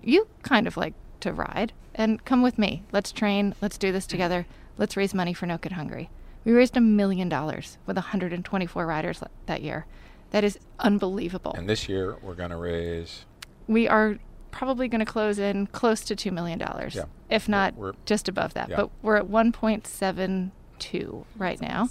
you 0.02 0.28
kind 0.42 0.66
of 0.66 0.76
like 0.76 0.94
to 1.20 1.32
ride, 1.32 1.72
and 1.94 2.24
come 2.24 2.42
with 2.42 2.58
me. 2.58 2.82
Let's 2.92 3.12
train. 3.12 3.54
Let's 3.62 3.78
do 3.78 3.92
this 3.92 4.06
mm. 4.06 4.10
together. 4.10 4.46
Let's 4.76 4.96
raise 4.96 5.14
money 5.14 5.32
for 5.32 5.46
No 5.46 5.58
Kid 5.58 5.72
Hungry." 5.72 6.10
We 6.44 6.52
raised 6.52 6.76
a 6.76 6.80
million 6.80 7.30
dollars 7.30 7.78
with 7.86 7.96
124 7.96 8.84
riders 8.86 9.22
that 9.46 9.62
year. 9.62 9.86
That 10.30 10.44
is 10.44 10.58
unbelievable. 10.78 11.54
And 11.56 11.68
this 11.68 11.88
year, 11.88 12.16
we're 12.20 12.34
going 12.34 12.50
to 12.50 12.56
raise. 12.56 13.24
we 13.66 13.88
are 13.88 14.18
probably 14.50 14.86
going 14.88 14.98
to 14.98 15.06
close 15.10 15.38
in 15.38 15.66
close 15.68 16.02
to 16.04 16.14
$2 16.14 16.30
million, 16.32 16.60
Yeah. 16.60 17.04
if 17.30 17.48
not 17.48 17.74
We're- 17.76 17.94
just 18.04 18.28
above 18.28 18.52
that. 18.54 18.68
Yeah. 18.68 18.76
But 18.76 18.90
we're 19.02 19.16
at 19.16 19.26
1.72 19.26 21.24
right 21.36 21.60
now, 21.60 21.88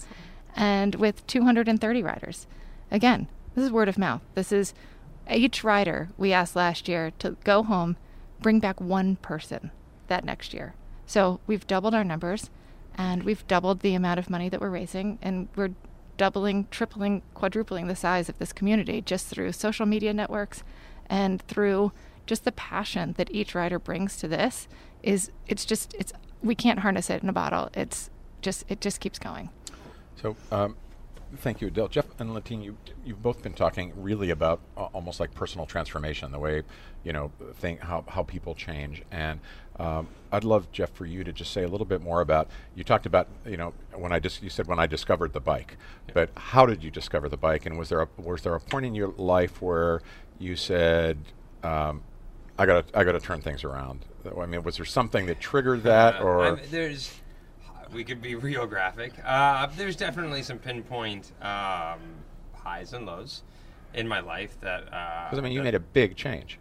and 0.55 0.95
with 0.95 1.25
230 1.27 2.03
riders. 2.03 2.47
Again, 2.91 3.27
This 3.55 3.65
is 3.65 3.71
word 3.71 3.89
of 3.89 3.97
mouth. 3.97 4.21
This 4.33 4.51
is 4.51 4.73
each 5.31 5.63
rider 5.63 6.09
we 6.17 6.33
asked 6.33 6.55
last 6.55 6.87
year 6.87 7.11
to 7.19 7.37
go 7.43 7.63
home, 7.63 7.97
bring 8.41 8.59
back 8.59 8.81
one 8.81 9.15
person 9.17 9.71
that 10.07 10.25
next 10.25 10.53
year. 10.53 10.73
So 11.05 11.39
we've 11.47 11.67
doubled 11.67 11.93
our 11.93 12.03
numbers 12.03 12.49
and 12.95 13.23
we've 13.23 13.47
doubled 13.47 13.81
the 13.81 13.95
amount 13.95 14.19
of 14.19 14.29
money 14.29 14.49
that 14.49 14.61
we're 14.61 14.69
raising 14.69 15.19
and 15.21 15.47
we're 15.55 15.73
doubling, 16.17 16.67
tripling, 16.71 17.21
quadrupling 17.33 17.87
the 17.87 17.95
size 17.95 18.29
of 18.29 18.37
this 18.39 18.53
community 18.53 19.01
just 19.01 19.27
through 19.27 19.51
social 19.51 19.85
media 19.85 20.13
networks 20.13 20.63
and 21.07 21.41
through 21.43 21.91
just 22.25 22.45
the 22.45 22.51
passion 22.51 23.13
that 23.17 23.31
each 23.31 23.55
rider 23.55 23.79
brings 23.79 24.17
to 24.17 24.27
this 24.27 24.67
is 25.01 25.31
it's 25.47 25.65
just 25.65 25.93
it's 25.95 26.13
we 26.41 26.55
can't 26.55 26.79
harness 26.79 27.09
it 27.09 27.23
in 27.23 27.29
a 27.29 27.33
bottle. 27.33 27.69
It's 27.73 28.09
just 28.41 28.65
it 28.69 28.81
just 28.81 28.99
keeps 28.99 29.19
going. 29.19 29.49
So, 30.21 30.35
um, 30.51 30.75
thank 31.37 31.61
you, 31.61 31.67
Adele. 31.67 31.87
Jeff 31.89 32.05
and 32.19 32.33
Lentine, 32.33 32.61
you 32.61 32.77
you've 33.05 33.21
both 33.21 33.41
been 33.43 33.53
talking 33.53 33.91
really 33.95 34.29
about 34.29 34.61
uh, 34.77 34.85
almost 34.93 35.19
like 35.19 35.33
personal 35.33 35.65
transformation, 35.65 36.31
the 36.31 36.39
way 36.39 36.61
you 37.03 37.13
know 37.13 37.31
think 37.55 37.81
how 37.81 38.03
how 38.07 38.23
people 38.23 38.55
change. 38.55 39.03
And 39.11 39.39
um, 39.79 40.07
I'd 40.31 40.43
love 40.43 40.71
Jeff 40.71 40.91
for 40.91 41.05
you 41.05 41.23
to 41.23 41.33
just 41.33 41.51
say 41.51 41.63
a 41.63 41.67
little 41.67 41.85
bit 41.85 42.01
more 42.01 42.21
about. 42.21 42.47
You 42.75 42.83
talked 42.83 43.05
about 43.05 43.27
you 43.45 43.57
know 43.57 43.73
when 43.93 44.11
I 44.11 44.19
just 44.19 44.37
dis- 44.37 44.43
you 44.43 44.49
said 44.49 44.67
when 44.67 44.79
I 44.79 44.85
discovered 44.87 45.33
the 45.33 45.41
bike, 45.41 45.77
but 46.13 46.29
how 46.35 46.65
did 46.65 46.83
you 46.83 46.91
discover 46.91 47.27
the 47.27 47.37
bike? 47.37 47.65
And 47.65 47.77
was 47.77 47.89
there 47.89 48.01
a, 48.01 48.07
was 48.17 48.41
there 48.43 48.55
a 48.55 48.59
point 48.59 48.85
in 48.85 48.95
your 48.95 49.13
life 49.17 49.61
where 49.61 50.01
you 50.39 50.55
said 50.55 51.17
um, 51.63 52.01
I 52.57 52.65
gotta, 52.65 52.85
I 52.93 53.03
got 53.03 53.13
to 53.13 53.19
turn 53.19 53.41
things 53.41 53.63
around. 53.63 54.05
I 54.39 54.45
mean, 54.45 54.63
was 54.63 54.77
there 54.77 54.85
something 54.85 55.25
that 55.25 55.39
triggered 55.39 55.83
that, 55.83 56.15
Uh, 56.21 56.23
or 56.23 56.43
I'm- 56.45 56.59
there's 56.69 57.13
we 57.93 58.03
could 58.03 58.21
be 58.21 58.35
real 58.35 58.65
graphic. 58.65 59.13
Uh, 59.23 59.67
there's 59.77 59.95
definitely 59.95 60.43
some 60.43 60.59
pinpoint 60.59 61.31
um, 61.41 61.99
highs 62.53 62.93
and 62.93 63.05
lows 63.05 63.43
in 63.93 64.07
my 64.07 64.19
life 64.19 64.59
that. 64.61 64.91
Uh, 64.93 65.25
because 65.29 65.39
I 65.39 65.41
mean, 65.41 65.51
you 65.51 65.59
that- 65.59 65.63
made 65.65 65.75
a 65.75 65.79
big 65.79 66.15
change. 66.15 66.59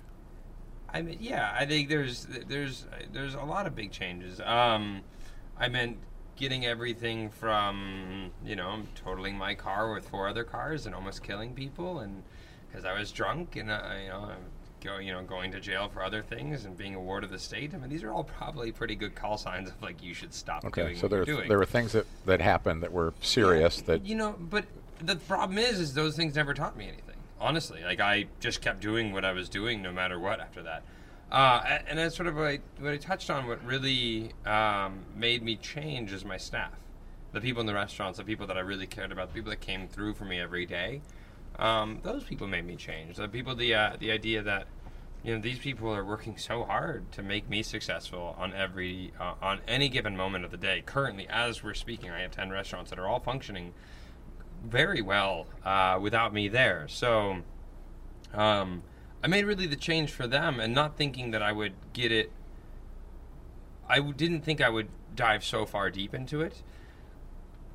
I 0.94 1.00
mean, 1.00 1.16
yeah, 1.20 1.54
I 1.58 1.64
think 1.64 1.88
there's 1.88 2.26
there's 2.48 2.86
there's 3.12 3.34
a 3.34 3.40
lot 3.42 3.66
of 3.66 3.74
big 3.74 3.92
changes. 3.92 4.40
Um, 4.40 5.00
I 5.58 5.68
meant 5.68 5.96
getting 6.36 6.66
everything 6.66 7.30
from 7.30 8.30
you 8.44 8.56
know 8.56 8.82
totaling 8.94 9.36
my 9.36 9.54
car 9.54 9.92
with 9.94 10.06
four 10.08 10.28
other 10.28 10.44
cars 10.44 10.84
and 10.84 10.94
almost 10.94 11.22
killing 11.22 11.54
people, 11.54 12.00
and 12.00 12.22
because 12.68 12.84
I 12.84 12.98
was 12.98 13.10
drunk 13.10 13.56
and 13.56 13.70
uh, 13.70 13.80
you 14.02 14.08
know 14.10 14.32
go 14.82 14.98
you 14.98 15.12
know 15.12 15.22
going 15.22 15.52
to 15.52 15.60
jail 15.60 15.88
for 15.88 16.02
other 16.02 16.22
things 16.22 16.64
and 16.64 16.76
being 16.76 16.94
a 16.94 17.00
ward 17.00 17.24
of 17.24 17.30
the 17.30 17.38
state. 17.38 17.74
I 17.74 17.78
mean, 17.78 17.90
these 17.90 18.02
are 18.02 18.12
all 18.12 18.24
probably 18.24 18.72
pretty 18.72 18.94
good 18.94 19.14
call 19.14 19.38
signs 19.38 19.68
of 19.68 19.80
like 19.82 20.02
you 20.02 20.14
should 20.14 20.34
stop 20.34 20.64
Okay, 20.64 20.82
doing 20.82 20.96
so 20.96 21.02
what 21.02 21.10
there 21.10 21.24
doing. 21.24 21.48
there 21.48 21.58
were 21.58 21.66
things 21.66 21.92
that 21.92 22.06
that 22.26 22.40
happened 22.40 22.82
that 22.82 22.92
were 22.92 23.14
serious 23.20 23.80
that 23.82 24.04
you 24.04 24.14
know, 24.14 24.34
but 24.38 24.64
the 25.00 25.16
problem 25.16 25.58
is, 25.58 25.80
is 25.80 25.94
those 25.94 26.16
things 26.16 26.34
never 26.34 26.54
taught 26.54 26.76
me 26.76 26.86
anything. 26.86 27.16
Honestly, 27.40 27.82
like 27.82 28.00
I 28.00 28.26
just 28.40 28.60
kept 28.60 28.80
doing 28.80 29.12
what 29.12 29.24
I 29.24 29.32
was 29.32 29.48
doing, 29.48 29.82
no 29.82 29.92
matter 29.92 30.18
what. 30.18 30.38
After 30.40 30.62
that, 30.62 30.82
uh, 31.30 31.78
and 31.88 31.98
that's 31.98 32.14
sort 32.14 32.28
of 32.28 32.36
what 32.36 32.46
I, 32.46 32.58
what 32.78 32.92
I 32.92 32.96
touched 32.98 33.30
on. 33.30 33.46
What 33.48 33.64
really 33.64 34.32
um, 34.46 35.00
made 35.16 35.42
me 35.42 35.56
change 35.56 36.12
is 36.12 36.24
my 36.24 36.36
staff, 36.36 36.72
the 37.32 37.40
people 37.40 37.60
in 37.60 37.66
the 37.66 37.74
restaurants, 37.74 38.18
the 38.18 38.24
people 38.24 38.46
that 38.46 38.56
I 38.56 38.60
really 38.60 38.86
cared 38.86 39.10
about, 39.10 39.28
the 39.28 39.34
people 39.34 39.50
that 39.50 39.60
came 39.60 39.88
through 39.88 40.14
for 40.14 40.24
me 40.24 40.38
every 40.38 40.66
day. 40.66 41.00
Um, 41.58 42.00
those 42.02 42.24
people 42.24 42.46
made 42.46 42.64
me 42.64 42.76
change. 42.76 43.16
The 43.16 43.28
people, 43.28 43.54
the 43.54 43.74
uh, 43.74 43.96
the 43.98 44.10
idea 44.10 44.42
that 44.42 44.66
you 45.22 45.34
know 45.34 45.40
these 45.40 45.58
people 45.58 45.94
are 45.94 46.04
working 46.04 46.36
so 46.36 46.64
hard 46.64 47.10
to 47.12 47.22
make 47.22 47.48
me 47.48 47.62
successful 47.62 48.34
on 48.38 48.52
every 48.52 49.12
uh, 49.20 49.34
on 49.40 49.60
any 49.68 49.88
given 49.88 50.16
moment 50.16 50.44
of 50.44 50.50
the 50.50 50.56
day. 50.56 50.82
Currently, 50.84 51.28
as 51.28 51.62
we're 51.62 51.74
speaking, 51.74 52.10
I 52.10 52.20
have 52.20 52.32
ten 52.32 52.50
restaurants 52.50 52.90
that 52.90 52.98
are 52.98 53.06
all 53.06 53.20
functioning 53.20 53.74
very 54.64 55.02
well 55.02 55.46
uh, 55.64 55.98
without 56.00 56.32
me 56.32 56.48
there. 56.48 56.86
So 56.88 57.42
um, 58.32 58.82
I 59.22 59.26
made 59.26 59.44
really 59.44 59.66
the 59.66 59.76
change 59.76 60.10
for 60.10 60.26
them, 60.26 60.58
and 60.58 60.74
not 60.74 60.96
thinking 60.96 61.30
that 61.32 61.42
I 61.42 61.52
would 61.52 61.74
get 61.92 62.10
it. 62.12 62.32
I 63.88 64.00
didn't 64.00 64.42
think 64.42 64.60
I 64.60 64.68
would 64.68 64.88
dive 65.14 65.44
so 65.44 65.66
far 65.66 65.90
deep 65.90 66.14
into 66.14 66.40
it. 66.40 66.62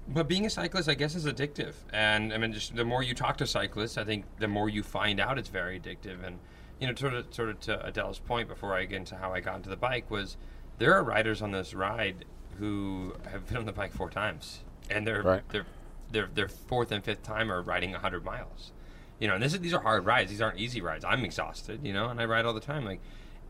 But 0.09 0.27
being 0.27 0.45
a 0.45 0.49
cyclist, 0.49 0.87
I 0.87 0.93
guess, 0.93 1.15
is 1.15 1.25
addictive. 1.25 1.73
And 1.91 2.33
I 2.33 2.37
mean, 2.37 2.53
just 2.53 2.75
the 2.75 2.85
more 2.85 3.03
you 3.03 3.13
talk 3.13 3.37
to 3.37 3.47
cyclists, 3.47 3.97
I 3.97 4.03
think 4.03 4.25
the 4.39 4.47
more 4.47 4.69
you 4.69 4.81
find 4.83 5.19
out 5.19 5.37
it's 5.37 5.49
very 5.49 5.79
addictive. 5.79 6.25
And 6.25 6.39
you 6.79 6.87
know, 6.87 6.95
sort 6.95 7.13
of, 7.13 7.33
sort 7.33 7.49
of 7.49 7.59
to 7.61 7.85
Adele's 7.85 8.19
point 8.19 8.47
before 8.47 8.75
I 8.75 8.85
get 8.85 8.97
into 8.97 9.15
how 9.15 9.33
I 9.33 9.41
got 9.41 9.55
into 9.57 9.69
the 9.69 9.75
bike 9.77 10.09
was 10.11 10.37
there 10.77 10.93
are 10.93 11.03
riders 11.03 11.41
on 11.41 11.51
this 11.51 11.73
ride 11.73 12.25
who 12.59 13.15
have 13.31 13.47
been 13.47 13.57
on 13.57 13.65
the 13.65 13.71
bike 13.73 13.91
four 13.93 14.09
times, 14.09 14.59
and 14.89 15.05
they're 15.05 15.23
Right. 15.23 15.43
they're 15.49 15.65
they're 16.11 16.29
their 16.33 16.47
fourth 16.47 16.91
and 16.91 17.03
fifth 17.03 17.23
time 17.23 17.51
are 17.51 17.61
riding 17.61 17.93
hundred 17.93 18.23
miles. 18.23 18.71
You 19.19 19.27
know, 19.27 19.33
and 19.33 19.43
this 19.43 19.53
is, 19.53 19.59
these 19.59 19.73
are 19.73 19.81
hard 19.81 20.05
rides. 20.05 20.29
These 20.29 20.41
aren't 20.41 20.59
easy 20.59 20.79
rides. 20.79 21.03
I'm 21.03 21.25
exhausted, 21.25 21.79
you 21.83 21.91
know, 21.91 22.07
and 22.09 22.21
I 22.21 22.25
ride 22.25 22.45
all 22.45 22.53
the 22.53 22.59
time. 22.59 22.85
Like, 22.85 23.01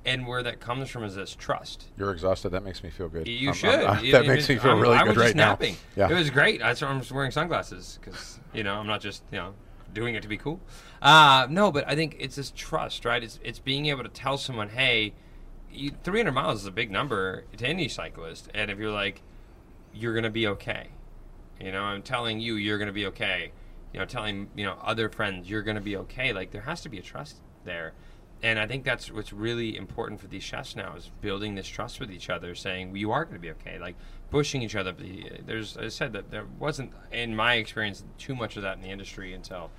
and 0.08 0.26
where 0.26 0.42
that 0.42 0.60
comes 0.60 0.90
from 0.90 1.04
is 1.04 1.14
this 1.16 1.36
trust. 1.36 1.86
you're 1.98 2.12
exhausted. 2.12 2.50
That 2.50 2.64
makes 2.64 2.82
me 2.84 2.90
feel 2.90 3.10
good. 3.10 3.28
You 3.28 3.50
I'm- 3.50 3.54
should. 3.56 3.70
I'm- 3.84 4.04
It- 4.06 4.12
that 4.14 4.26
it 4.26 4.28
makes 4.28 4.48
was- 4.48 4.50
me 4.50 4.56
feel 4.58 4.72
I'm- 4.72 4.80
really 4.80 4.96
I 4.98 5.04
good 5.04 5.18
right 5.18 5.26
just 5.26 5.36
now. 5.36 5.58
Yeah. 5.96 6.10
It 6.10 6.16
was 6.16 6.30
great. 6.32 6.62
Why 6.62 6.70
I'm 6.70 7.00
just 7.00 7.12
wearing 7.12 7.32
sunglasses 7.32 8.00
because 8.02 8.40
you 8.54 8.64
know 8.64 8.76
I'm 8.76 8.88
not 8.88 9.02
just 9.02 9.22
you 9.32 9.38
know 9.38 9.54
doing 9.94 10.16
it 10.16 10.22
to 10.24 10.28
be 10.28 10.38
cool. 10.38 10.60
Uh, 11.02 11.46
no, 11.50 11.72
but 11.72 11.88
I 11.88 11.96
think 11.96 12.16
it's 12.20 12.36
this 12.38 12.52
trust, 12.56 13.06
right? 13.06 13.22
It's 13.22 13.40
it's 13.44 13.60
being 13.60 13.86
able 13.88 14.04
to 14.04 14.10
tell 14.10 14.38
someone, 14.38 14.70
hey, 14.70 15.14
you, 15.72 15.92
300 16.04 16.32
miles 16.32 16.62
is 16.62 16.66
a 16.66 16.72
big 16.72 16.90
number 16.90 17.44
to 17.58 17.68
any 17.68 17.88
cyclist, 17.88 18.50
and 18.56 18.72
if 18.72 18.80
you're 18.80 18.92
like, 18.92 19.22
you're 19.94 20.16
gonna 20.16 20.30
be 20.32 20.48
okay. 20.48 20.88
You 21.60 21.72
know, 21.72 21.84
I'm 21.84 22.02
telling 22.02 22.40
you, 22.40 22.56
you're 22.56 22.78
gonna 22.78 22.92
be 22.94 23.06
okay. 23.08 23.52
You 23.94 24.00
know, 24.00 24.06
telling 24.06 24.50
you 24.56 24.66
know 24.66 24.78
other 24.82 25.10
friends, 25.10 25.50
you're 25.50 25.64
gonna 25.64 25.82
be 25.82 25.98
okay. 25.98 26.32
Like 26.34 26.52
there 26.52 26.62
has 26.62 26.82
to 26.82 26.90
be 26.90 26.98
a 26.98 27.02
trust 27.02 27.38
there, 27.66 27.94
and 28.44 28.60
I 28.60 28.68
think 28.68 28.84
that's 28.84 29.12
what's 29.12 29.34
really 29.34 29.78
important 29.78 30.20
for 30.20 30.28
these 30.28 30.44
chefs 30.44 30.76
now 30.76 30.96
is 30.96 31.12
building 31.22 31.56
this 31.56 31.68
trust 31.68 32.00
with 32.00 32.12
each 32.12 32.30
other, 32.30 32.56
saying 32.56 32.96
you 32.96 33.12
are 33.12 33.26
gonna 33.26 33.40
be 33.40 33.52
okay. 33.52 33.80
Like 33.80 33.96
pushing 34.30 34.62
each 34.62 34.76
other. 34.76 34.94
There's, 35.46 35.78
I 35.78 35.88
said 35.88 36.14
that 36.14 36.32
there 36.32 36.46
wasn't, 36.60 36.92
in 37.12 37.36
my 37.36 37.56
experience, 37.56 38.04
too 38.18 38.36
much 38.36 38.58
of 38.58 38.64
that 38.64 38.76
in 38.78 38.84
the 38.84 38.90
industry 38.90 39.34
until 39.34 39.72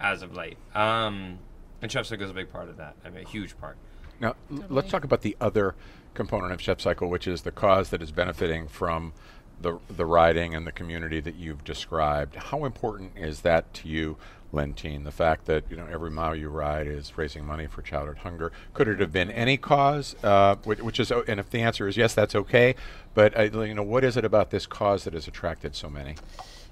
as 0.00 0.22
of 0.22 0.34
late. 0.34 0.56
Um, 0.74 1.38
and 1.82 1.90
Chef 1.90 2.06
Cycle 2.06 2.24
is 2.24 2.30
a 2.30 2.34
big 2.34 2.50
part 2.50 2.68
of 2.68 2.76
that. 2.78 2.96
I 3.04 3.10
mean, 3.10 3.24
a 3.24 3.28
huge 3.28 3.58
part. 3.58 3.76
Now, 4.18 4.36
l- 4.50 4.64
let's 4.68 4.90
talk 4.90 5.04
about 5.04 5.22
the 5.22 5.36
other 5.40 5.74
component 6.14 6.52
of 6.52 6.60
Chef 6.60 6.80
Cycle, 6.80 7.08
which 7.08 7.26
is 7.26 7.42
the 7.42 7.50
cause 7.50 7.90
that 7.90 8.02
is 8.02 8.12
benefiting 8.12 8.68
from 8.68 9.12
the 9.60 9.78
the 9.94 10.06
riding 10.06 10.54
and 10.54 10.66
the 10.66 10.72
community 10.72 11.20
that 11.20 11.36
you've 11.36 11.64
described. 11.64 12.34
How 12.34 12.64
important 12.64 13.12
is 13.16 13.42
that 13.42 13.72
to 13.74 13.88
you, 13.88 14.16
Lentine? 14.52 15.04
The 15.04 15.12
fact 15.12 15.46
that 15.46 15.64
you 15.70 15.76
know 15.76 15.86
every 15.90 16.10
mile 16.10 16.34
you 16.34 16.48
ride 16.48 16.86
is 16.86 17.16
raising 17.16 17.44
money 17.44 17.66
for 17.66 17.82
childhood 17.82 18.18
hunger. 18.18 18.52
Could 18.74 18.88
it 18.88 19.00
have 19.00 19.12
been 19.12 19.30
any 19.30 19.56
cause? 19.56 20.16
Uh, 20.22 20.56
which, 20.64 20.80
which 20.80 21.00
is, 21.00 21.10
and 21.10 21.40
if 21.40 21.50
the 21.50 21.60
answer 21.60 21.88
is 21.88 21.96
yes, 21.96 22.14
that's 22.14 22.34
okay. 22.34 22.74
But 23.14 23.38
uh, 23.38 23.62
you 23.62 23.74
know, 23.74 23.82
what 23.82 24.04
is 24.04 24.16
it 24.16 24.24
about 24.24 24.50
this 24.50 24.66
cause 24.66 25.04
that 25.04 25.14
has 25.14 25.28
attracted 25.28 25.74
so 25.74 25.88
many? 25.88 26.16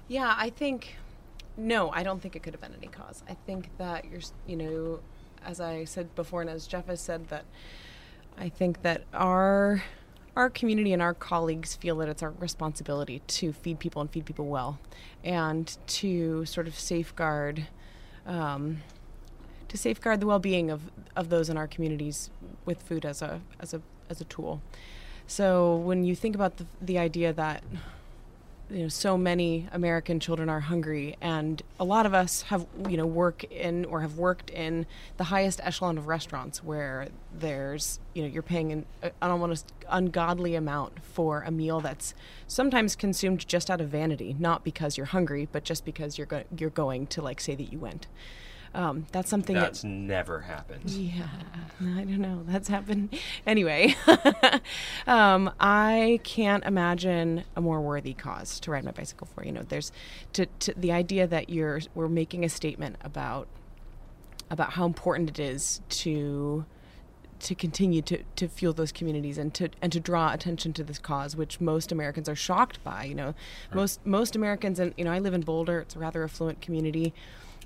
Yeah, 0.07 0.33
I 0.37 0.49
think 0.49 0.95
no, 1.59 1.91
I 1.91 2.03
don't 2.03 2.21
think 2.21 2.35
it 2.35 2.43
could 2.43 2.53
have 2.53 2.61
been 2.61 2.75
any 2.77 2.87
cause. 2.87 3.23
I 3.29 3.33
think 3.45 3.69
that 3.77 4.05
you're, 4.05 4.21
you 4.47 4.55
know, 4.55 4.99
as 5.45 5.59
I 5.59 5.83
said 5.83 6.15
before, 6.15 6.41
and 6.41 6.49
as 6.49 6.67
Jeff 6.67 6.87
has 6.87 7.01
said, 7.01 7.27
that 7.29 7.45
I 8.37 8.49
think 8.49 8.81
that 8.83 9.03
our 9.13 9.83
our 10.39 10.49
community 10.49 10.93
and 10.93 11.01
our 11.01 11.13
colleagues 11.13 11.75
feel 11.75 11.97
that 11.97 12.07
it's 12.07 12.23
our 12.23 12.31
responsibility 12.31 13.21
to 13.27 13.51
feed 13.51 13.77
people 13.77 14.01
and 14.01 14.09
feed 14.09 14.25
people 14.25 14.47
well, 14.47 14.79
and 15.23 15.77
to 15.85 16.45
sort 16.45 16.67
of 16.67 16.79
safeguard. 16.79 17.67
Um, 18.25 18.81
to 19.67 19.77
safeguard 19.77 20.19
the 20.19 20.25
well-being 20.25 20.71
of, 20.71 20.81
of 21.15 21.29
those 21.29 21.47
in 21.49 21.57
our 21.57 21.67
communities 21.67 22.31
with 22.65 22.81
food 22.81 23.05
as 23.05 23.21
a 23.21 23.41
as 23.59 23.73
a 23.73 23.81
as 24.09 24.21
a 24.21 24.23
tool. 24.25 24.61
So 25.27 25.75
when 25.75 26.03
you 26.05 26.15
think 26.15 26.35
about 26.35 26.57
the 26.57 26.65
the 26.81 26.97
idea 26.97 27.33
that 27.33 27.61
you 28.69 28.83
know 28.83 28.87
so 28.87 29.17
many 29.17 29.67
American 29.71 30.19
children 30.19 30.49
are 30.49 30.59
hungry, 30.59 31.15
and 31.21 31.61
a 31.79 31.83
lot 31.83 32.05
of 32.05 32.13
us 32.13 32.43
have 32.43 32.65
you 32.87 32.97
know 32.97 33.05
work 33.05 33.43
in 33.45 33.85
or 33.85 34.01
have 34.01 34.17
worked 34.17 34.49
in 34.49 34.85
the 35.17 35.25
highest 35.25 35.59
echelon 35.63 35.97
of 35.97 36.07
restaurants 36.07 36.63
where 36.63 37.07
there's 37.33 37.99
you 38.13 38.21
know 38.21 38.27
you're 38.27 38.43
paying 38.43 38.71
an, 38.71 38.85
uh, 39.01 39.09
an 39.21 39.31
almost 39.31 39.73
ungodly 39.89 40.55
amount 40.55 41.03
for 41.03 41.41
a 41.41 41.51
meal 41.51 41.79
that's 41.79 42.13
sometimes 42.47 42.95
consumed 42.95 43.47
just 43.47 43.69
out 43.71 43.81
of 43.81 43.89
vanity, 43.89 44.35
not 44.37 44.63
because 44.63 44.97
you're 44.97 45.07
hungry, 45.07 45.47
but 45.51 45.63
just 45.63 45.83
because 45.85 46.17
you're 46.17 46.27
go- 46.27 46.43
you're 46.57 46.69
going 46.69 47.07
to 47.07 47.21
like 47.21 47.41
say 47.41 47.55
that 47.55 47.71
you 47.71 47.79
went. 47.79 48.07
Um, 48.73 49.07
that's 49.11 49.29
something 49.29 49.55
that 49.55 49.61
That's 49.61 49.83
never 49.83 50.41
happened. 50.41 50.89
yeah, 50.89 51.27
I 51.81 52.03
don't 52.03 52.19
know. 52.19 52.43
That's 52.45 52.67
happened 52.67 53.17
anyway. 53.47 53.95
um, 55.07 55.51
I 55.59 56.19
can't 56.23 56.63
imagine 56.65 57.43
a 57.55 57.61
more 57.61 57.81
worthy 57.81 58.13
cause 58.13 58.59
to 58.61 58.71
ride 58.71 58.83
my 58.83 58.91
bicycle 58.91 59.27
for. 59.33 59.43
You 59.43 59.51
know, 59.51 59.63
there's 59.63 59.91
to, 60.33 60.45
to 60.45 60.73
the 60.77 60.91
idea 60.91 61.25
that 61.25 61.49
you're 61.49 61.81
we're 61.95 62.07
making 62.07 62.45
a 62.45 62.49
statement 62.49 62.97
about 63.01 63.47
about 64.51 64.73
how 64.73 64.85
important 64.85 65.29
it 65.29 65.39
is 65.39 65.81
to 65.89 66.65
to 67.39 67.55
continue 67.55 68.01
to, 68.01 68.21
to 68.35 68.47
fuel 68.47 68.73
those 68.73 68.91
communities 68.91 69.37
and 69.37 69.53
to 69.53 69.69
and 69.81 69.91
to 69.91 69.99
draw 69.99 70.33
attention 70.33 70.73
to 70.73 70.83
this 70.83 70.99
cause, 70.99 71.35
which 71.35 71.59
most 71.61 71.91
Americans 71.91 72.27
are 72.29 72.35
shocked 72.35 72.83
by. 72.83 73.05
You 73.05 73.15
know, 73.15 73.35
most 73.73 74.05
most 74.05 74.35
Americans, 74.35 74.79
and 74.79 74.93
you 74.97 75.05
know, 75.05 75.11
I 75.11 75.19
live 75.19 75.33
in 75.33 75.41
Boulder. 75.41 75.79
It's 75.79 75.95
a 75.95 75.99
rather 75.99 76.23
affluent 76.23 76.61
community. 76.61 77.13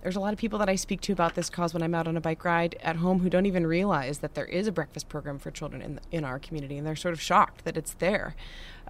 There's 0.04 0.18
a 0.18 0.20
lot 0.20 0.34
of 0.34 0.39
people 0.39 0.60
that 0.60 0.68
I 0.68 0.76
speak 0.76 1.00
to 1.02 1.13
about 1.13 1.34
this 1.34 1.50
cause 1.50 1.74
when 1.74 1.82
I'm 1.82 1.96
out 1.96 2.10
on 2.10 2.18
a 2.18 2.22
bike 2.22 2.44
ride 2.44 2.76
at 2.82 2.98
home 2.98 3.20
who 3.20 3.30
don't 3.30 3.46
even 3.46 3.66
realize 3.66 4.20
that 4.20 4.36
there 4.36 4.46
is 4.46 4.68
a 4.68 4.72
breakfast 4.72 5.08
program 5.08 5.39
for 5.39 5.50
children 5.50 5.82
in 5.82 6.00
in 6.12 6.26
our 6.26 6.39
community, 6.39 6.78
and 6.78 6.86
they're 6.86 6.96
sort 6.96 7.13
of 7.13 7.22
shocked 7.22 7.63
that 7.63 7.78
it's 7.78 7.94
there. 7.96 8.36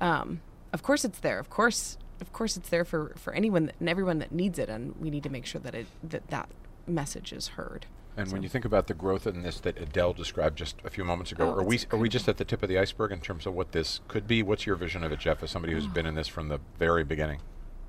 Um, 0.01 0.41
of 0.73 0.81
course, 0.81 1.05
it's 1.05 1.19
there. 1.19 1.37
Of 1.37 1.51
course, 1.51 1.97
of 2.19 2.33
course, 2.33 2.57
it's 2.57 2.69
there 2.69 2.83
for 2.83 3.13
for 3.15 3.31
anyone 3.33 3.67
that, 3.67 3.75
and 3.79 3.87
everyone 3.87 4.17
that 4.19 4.31
needs 4.31 4.57
it, 4.57 4.69
and 4.69 4.95
we 4.99 5.11
need 5.11 5.23
to 5.23 5.29
make 5.29 5.45
sure 5.45 5.61
that 5.61 5.75
it 5.75 5.85
that 6.03 6.27
that 6.29 6.49
message 6.87 7.31
is 7.31 7.49
heard. 7.49 7.85
And 8.17 8.31
when 8.31 8.43
you 8.43 8.49
think 8.49 8.65
about 8.65 8.87
the 8.87 8.93
growth 8.93 9.25
in 9.27 9.43
this 9.43 9.59
that 9.61 9.79
Adele 9.79 10.13
described 10.13 10.57
just 10.57 10.77
a 10.83 10.89
few 10.89 11.03
moments 11.03 11.31
ago, 11.31 11.49
Oh, 11.49 11.59
are 11.59 11.63
we 11.63 11.75
it's 11.75 11.85
are 11.91 11.97
we 11.97 12.09
just 12.09 12.27
at 12.27 12.37
the 12.37 12.45
tip 12.45 12.63
of 12.63 12.69
the 12.69 12.79
iceberg 12.79 13.11
in 13.11 13.19
terms 13.19 13.45
of 13.45 13.53
what 13.53 13.71
this 13.71 13.99
could 14.07 14.27
be? 14.27 14.41
What's 14.41 14.65
your 14.65 14.75
vision 14.75 15.03
of 15.03 15.11
it, 15.11 15.19
Jeff, 15.19 15.43
as 15.43 15.51
somebody 15.51 15.73
who's 15.73 15.85
been 15.87 16.07
in 16.07 16.15
this 16.15 16.27
from 16.27 16.47
the 16.47 16.59
very 16.79 17.03
beginning? 17.03 17.39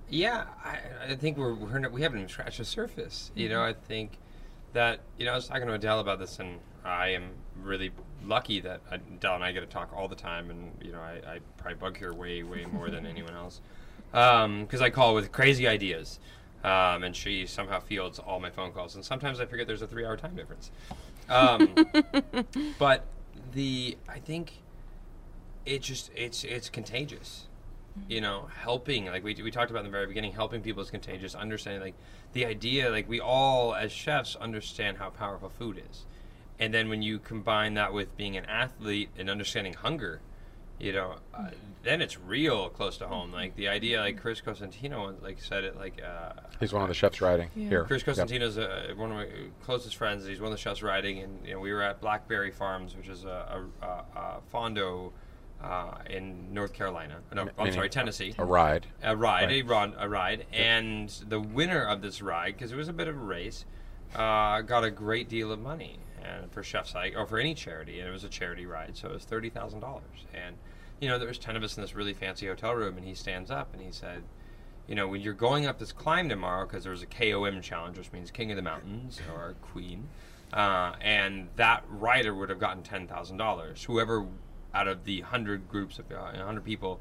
Yeah, 0.09 0.45
I, 0.64 0.79
I 1.11 1.14
think 1.14 1.38
we're, 1.38 1.55
we're 1.55 1.79
not, 1.79 1.93
we 1.93 2.03
haven't 2.03 2.19
even 2.19 2.29
scratched 2.29 2.59
the 2.59 2.64
surface. 2.64 3.31
You 3.35 3.49
know, 3.49 3.62
I 3.62 3.73
think 3.73 4.19
that 4.73 5.01
you 5.19 5.25
know 5.25 5.33
I 5.33 5.35
was 5.37 5.49
talking 5.49 5.67
to 5.67 5.73
Adele 5.75 6.01
about 6.01 6.19
this, 6.19 6.38
and 6.38 6.61
I 6.85 7.09
am 7.09 7.31
really 7.62 7.90
lucky 8.25 8.61
that 8.61 8.81
Adele 8.90 9.37
and 9.37 9.45
I 9.45 9.53
get 9.53 9.61
to 9.61 9.67
talk 9.67 9.93
all 9.97 10.09
the 10.09 10.17
time, 10.17 10.51
and 10.51 10.73
you 10.83 10.93
know 10.93 11.01
I, 11.01 11.35
I 11.35 11.38
probably 11.57 11.77
bug 11.77 11.99
her 11.99 12.12
way 12.12 12.43
way 12.43 12.67
more 12.67 12.90
than 12.90 13.07
anyone 13.14 13.35
else 13.35 13.61
because 14.11 14.81
I 14.81 14.90
call 14.90 15.14
with 15.14 15.33
crazy 15.33 15.67
ideas, 15.67 16.21
um, 16.62 17.03
and 17.03 17.17
she 17.17 17.47
somehow 17.47 17.81
fields 17.81 18.19
all 18.19 18.38
my 18.38 18.51
phone 18.51 18.73
calls, 18.73 18.95
and 18.95 19.05
sometimes 19.05 19.40
I 19.40 19.47
forget 19.47 19.67
there's 19.67 19.83
a 19.83 19.87
three 19.87 20.05
hour 20.05 20.17
time 20.17 20.37
difference. 20.37 20.71
Um, 21.29 21.75
but 22.79 23.07
the 23.53 23.97
I 24.09 24.19
think 24.19 24.61
it 25.64 25.83
just 25.83 26.11
it's 26.14 26.45
it's 26.45 26.69
contagious 26.69 27.47
you 28.09 28.20
know 28.20 28.48
helping 28.62 29.07
like 29.07 29.22
we, 29.22 29.35
we 29.42 29.50
talked 29.50 29.70
about 29.70 29.80
in 29.80 29.87
the 29.87 29.90
very 29.90 30.07
beginning 30.07 30.33
helping 30.33 30.61
people 30.61 30.83
is 30.83 30.90
contagious 30.90 31.35
understanding 31.35 31.80
like 31.80 31.94
the 32.33 32.44
idea 32.44 32.90
like 32.90 33.09
we 33.09 33.20
all 33.20 33.74
as 33.74 33.92
chefs 33.92 34.35
understand 34.37 34.98
how 34.98 35.09
powerful 35.11 35.48
food 35.48 35.80
is 35.90 36.04
and 36.59 36.74
then 36.74 36.88
when 36.88 37.02
you 37.02 37.18
combine 37.18 37.74
that 37.74 37.92
with 37.92 38.16
being 38.16 38.37
an 38.37 38.44
athlete 38.46 39.11
and 39.16 39.30
understanding 39.30 39.72
hunger 39.74 40.20
you 40.80 40.92
know 40.92 41.14
uh, 41.35 41.50
then 41.85 42.02
it's 42.02 42.18
real 42.18 42.68
close 42.68 42.98
to 42.98 43.07
home 43.07 43.30
like 43.33 43.54
the 43.54 43.68
idea 43.68 44.00
like 44.00 44.20
chris 44.20 44.40
cosentino 44.40 45.14
like 45.22 45.40
said 45.40 45.62
it 45.62 45.76
like 45.76 46.00
uh, 46.02 46.33
He's 46.59 46.72
one 46.72 46.83
of 46.83 46.88
the 46.88 46.94
chefs 46.94 47.20
riding 47.20 47.48
Yeah. 47.54 47.68
here. 47.68 47.85
Chris 47.85 48.04
Yep. 48.07 48.16
Cosentino's 48.28 48.59
uh, 48.59 48.92
one 48.96 49.11
of 49.11 49.16
my 49.16 49.26
closest 49.62 49.96
friends. 49.96 50.24
He's 50.24 50.40
one 50.40 50.50
of 50.52 50.57
the 50.57 50.62
chefs 50.62 50.83
riding, 50.83 51.18
and 51.18 51.44
you 51.46 51.54
know 51.54 51.61
we 51.61 51.72
were 51.72 51.83
at 51.83 52.00
Blackberry 52.00 52.52
Farms, 52.52 52.96
which 52.96 53.09
is 53.09 53.24
a, 53.24 53.66
a, 53.83 53.85
a, 53.87 53.88
a 54.18 54.40
fondo 54.52 55.12
uh, 55.62 55.99
in 56.11 56.53
North 56.53 56.73
Carolina. 56.73 57.17
No, 57.35 57.49
I'm 57.59 57.73
sorry, 57.73 57.88
Tennessee. 57.88 58.35
A 58.38 58.45
ride. 58.45 58.87
A 59.03 59.17
ride, 59.17 59.45
Right. 59.49 59.53
a, 59.53 59.62
run, 59.62 59.95
a 59.99 60.09
ride, 60.09 60.47
and 60.53 61.09
the 61.29 61.40
winner 61.40 61.83
of 61.85 62.03
this 62.03 62.21
ride, 62.23 62.55
because 62.57 62.73
it 62.73 62.77
was 62.77 62.88
a 62.88 62.93
bit 62.93 63.09
of 63.09 63.17
a 63.17 63.21
race, 63.21 63.64
uh, 64.14 64.61
got 64.62 64.85
a 64.85 64.90
great 64.90 65.29
deal 65.29 65.51
of 65.51 65.59
money 65.61 65.99
and 66.23 66.51
for 66.53 66.62
Chef 66.62 66.87
Cycle 66.87 67.21
or 67.21 67.27
for 67.27 67.38
any 67.38 67.55
charity, 67.55 67.99
and 68.01 68.09
it 68.09 68.12
was 68.12 68.25
a 68.25 68.29
charity 68.29 68.67
ride, 68.67 68.97
so 68.97 69.09
it 69.09 69.14
was 69.14 69.25
thirty 69.25 69.51
thousand 69.51 69.81
dollars. 69.81 70.25
And 70.33 70.57
you 71.01 71.09
know 71.09 71.19
there 71.19 71.29
was 71.29 71.38
ten 71.38 71.57
of 71.57 71.62
us 71.62 71.77
in 71.77 71.83
this 71.83 71.95
really 71.95 72.14
fancy 72.14 72.47
hotel 72.47 72.75
room, 72.75 72.97
and 72.97 73.07
he 73.07 73.14
stands 73.14 73.51
up 73.51 73.73
and 73.75 73.83
he 73.83 73.90
said, 73.90 74.23
you 74.87 74.95
know, 74.95 75.09
when 75.09 75.21
you're 75.23 75.33
going 75.35 75.67
up 75.67 75.79
this 75.79 75.93
climb 75.93 76.29
tomorrow, 76.29 76.67
because 76.67 76.85
there's 76.85 77.03
a 77.03 77.07
KOM 77.07 77.61
challenge, 77.62 77.97
which 77.99 78.12
means 78.12 78.31
King 78.31 78.51
of 78.51 78.57
the 78.57 78.62
Mountains 78.62 79.21
or 79.35 79.55
Queen, 79.62 80.09
uh, 80.53 80.93
and 81.01 81.49
that 81.57 81.85
rider 81.88 82.35
would 82.35 82.51
have 82.51 82.59
gotten 82.61 82.83
ten 82.83 83.07
thousand 83.07 83.37
dollars. 83.38 83.85
Whoever 83.85 84.27
out 84.75 84.89
of 84.89 85.05
the 85.05 85.21
hundred 85.23 85.69
groups 85.69 85.99
of 85.99 86.11
uh, 86.11 86.37
hundred 86.45 86.65
people 86.65 87.01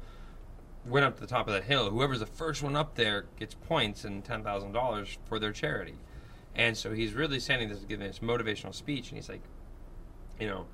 went 0.86 1.04
up 1.04 1.14
to 1.16 1.20
the 1.20 1.26
top 1.26 1.48
of 1.48 1.54
that 1.54 1.64
hill, 1.64 1.90
whoever's 1.90 2.20
the 2.20 2.26
first 2.26 2.62
one 2.62 2.76
up 2.76 2.94
there 2.94 3.26
gets 3.38 3.54
points 3.54 4.04
and 4.04 4.24
ten 4.24 4.42
thousand 4.42 4.72
dollars 4.72 5.18
for 5.26 5.38
their 5.38 5.52
charity. 5.52 5.98
And 6.54 6.76
so 6.76 6.92
he's 6.92 7.14
really 7.14 7.40
standing 7.40 7.68
this 7.68 7.80
giving 7.80 8.06
this 8.06 8.20
motivational 8.20 8.74
speech, 8.74 9.08
and 9.08 9.18
he's 9.18 9.28
like, 9.28 9.42
you 10.38 10.46
know, 10.46 10.66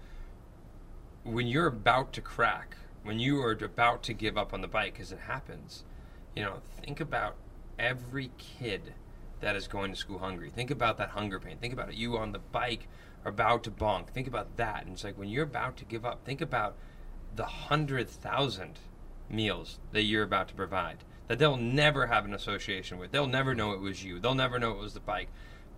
when 1.25 1.47
you're 1.47 1.67
about 1.67 2.13
to 2.15 2.21
crack, 2.21 2.77
when 3.03 3.19
you 3.19 3.41
are 3.43 3.53
about 3.53 4.03
to 4.05 4.13
give 4.13 4.37
up 4.37 4.53
on 4.53 4.61
the 4.61 4.69
bike, 4.69 4.95
because 4.95 5.13
it 5.13 5.21
happens, 5.21 5.85
you 6.37 6.43
know, 6.43 6.57
think 6.83 7.01
about 7.01 7.37
every 7.79 8.31
kid 8.37 8.93
that 9.41 9.57
is 9.57 9.67
going 9.67 9.91
to 9.91 9.97
school 9.97 10.19
hungry. 10.19 10.51
Think 10.51 10.71
about 10.71 10.99
that 10.99 11.11
hunger 11.11 11.41
pain. 11.41 11.57
Think 11.57 11.73
about 11.73 11.89
it. 11.89 11.95
You 11.95 12.19
on 12.19 12.33
the 12.33 12.39
bike 12.39 12.89
about 13.25 13.65
to 13.65 13.71
bonk. 13.71 14.09
Think 14.09 14.27
about 14.27 14.57
that. 14.57 14.85
And 14.85 14.93
it's 14.93 15.05
like 15.05 15.19
when 15.19 15.29
you're 15.29 15.45
about 15.45 15.77
to 15.79 15.85
give 15.85 16.05
up, 16.05 16.25
think 16.25 16.41
about 16.41 16.77
the 17.37 17.45
hundred 17.45 18.09
thousand 18.09 18.79
meals 19.29 19.79
that 19.93 20.03
you're 20.03 20.25
about 20.25 20.49
to 20.49 20.55
provide 20.55 20.99
that 21.29 21.39
they'll 21.39 21.57
never 21.57 22.09
have 22.09 22.25
an 22.25 22.35
association 22.35 22.99
with. 22.99 23.13
They'll 23.13 23.29
never 23.29 23.55
know 23.55 23.71
it 23.71 23.81
was 23.81 24.03
you. 24.03 24.19
They'll 24.19 24.35
never 24.35 24.59
know 24.59 24.73
it 24.73 24.79
was 24.79 24.95
the 24.95 25.01
bike. 25.01 25.29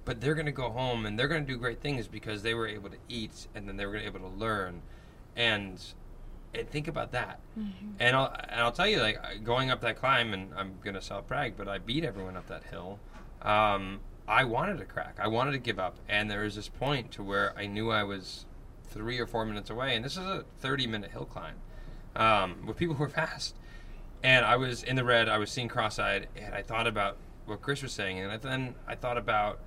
But 0.06 0.18
they're 0.20 0.34
going 0.34 0.46
to 0.46 0.52
go 0.52 0.70
home 0.70 1.04
and 1.04 1.18
they're 1.18 1.28
going 1.28 1.44
to 1.44 1.52
do 1.52 1.58
great 1.58 1.80
things 1.82 2.08
because 2.08 2.42
they 2.42 2.54
were 2.54 2.66
able 2.66 2.88
to 2.88 2.96
eat 3.08 3.46
and 3.54 3.68
then 3.68 3.76
they 3.76 3.84
were 3.84 3.98
able 3.98 4.20
to 4.20 4.28
learn. 4.28 4.80
And 5.36 5.78
and 6.54 6.68
think 6.68 6.88
about 6.88 7.12
that. 7.12 7.40
And 7.98 8.16
I'll 8.16 8.34
and 8.48 8.60
I'll 8.60 8.72
tell 8.72 8.86
you, 8.86 9.00
like 9.00 9.44
going 9.44 9.70
up 9.70 9.80
that 9.82 9.96
climb, 9.96 10.32
and 10.32 10.52
I'm 10.56 10.74
gonna 10.84 11.02
self 11.02 11.26
brag, 11.26 11.54
but 11.56 11.68
I 11.68 11.78
beat 11.78 12.04
everyone 12.04 12.36
up 12.36 12.46
that 12.48 12.64
hill. 12.64 12.98
Um, 13.42 14.00
I 14.26 14.44
wanted 14.44 14.78
to 14.78 14.84
crack. 14.84 15.18
I 15.18 15.28
wanted 15.28 15.52
to 15.52 15.58
give 15.58 15.78
up, 15.78 15.96
and 16.08 16.30
there 16.30 16.42
was 16.42 16.56
this 16.56 16.68
point 16.68 17.10
to 17.12 17.22
where 17.22 17.52
I 17.58 17.66
knew 17.66 17.90
I 17.90 18.04
was 18.04 18.46
three 18.92 19.18
or 19.18 19.26
four 19.26 19.44
minutes 19.44 19.70
away, 19.70 19.96
and 19.96 20.04
this 20.04 20.12
is 20.12 20.18
a 20.18 20.44
30 20.60 20.86
minute 20.86 21.10
hill 21.10 21.24
climb 21.24 21.56
um, 22.16 22.66
with 22.66 22.76
people 22.76 22.94
who 22.94 23.02
were 23.04 23.08
fast. 23.08 23.56
And 24.22 24.44
I 24.44 24.56
was 24.56 24.84
in 24.84 24.94
the 24.94 25.04
red. 25.04 25.28
I 25.28 25.38
was 25.38 25.50
seeing 25.50 25.68
cross-eyed, 25.68 26.28
and 26.36 26.54
I 26.54 26.62
thought 26.62 26.86
about 26.86 27.16
what 27.46 27.60
Chris 27.60 27.82
was 27.82 27.92
saying, 27.92 28.20
and 28.20 28.40
then 28.40 28.76
I 28.86 28.94
thought 28.94 29.18
about, 29.18 29.58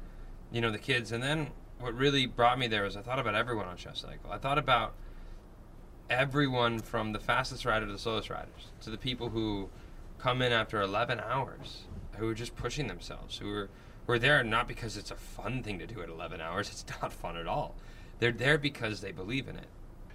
you 0.49 0.61
know, 0.61 0.71
the 0.71 0.79
kids, 0.79 1.11
and 1.11 1.21
then 1.21 1.49
what 1.79 1.93
really 1.93 2.25
brought 2.25 2.57
me 2.57 2.67
there 2.67 2.83
was 2.83 2.95
I 2.95 3.01
thought 3.01 3.19
about 3.19 3.35
everyone 3.35 3.67
on 3.67 3.75
Chef 3.75 3.97
Cycle. 3.97 4.31
I 4.31 4.37
thought 4.37 4.57
about 4.57 4.93
everyone 6.09 6.79
from 6.79 7.13
the 7.13 7.19
fastest 7.19 7.65
rider 7.65 7.85
to 7.85 7.91
the 7.91 7.97
slowest 7.97 8.29
riders 8.29 8.69
to 8.81 8.89
the 8.89 8.97
people 8.97 9.29
who 9.29 9.69
come 10.19 10.41
in 10.41 10.51
after 10.51 10.81
11 10.81 11.19
hours 11.19 11.85
who 12.17 12.29
are 12.29 12.33
just 12.33 12.55
pushing 12.55 12.87
themselves 12.87 13.37
who 13.39 13.51
are 13.51 13.69
who 14.05 14.13
are 14.13 14.19
there 14.19 14.43
not 14.43 14.67
because 14.67 14.97
it's 14.97 15.09
a 15.09 15.15
fun 15.15 15.63
thing 15.63 15.79
to 15.79 15.87
do 15.87 16.01
at 16.01 16.09
11 16.09 16.39
hours 16.39 16.69
it's 16.69 16.85
not 17.01 17.11
fun 17.11 17.35
at 17.35 17.47
all 17.47 17.75
they're 18.19 18.31
there 18.31 18.57
because 18.57 19.01
they 19.01 19.11
believe 19.11 19.47
in 19.47 19.55
it 19.55 19.67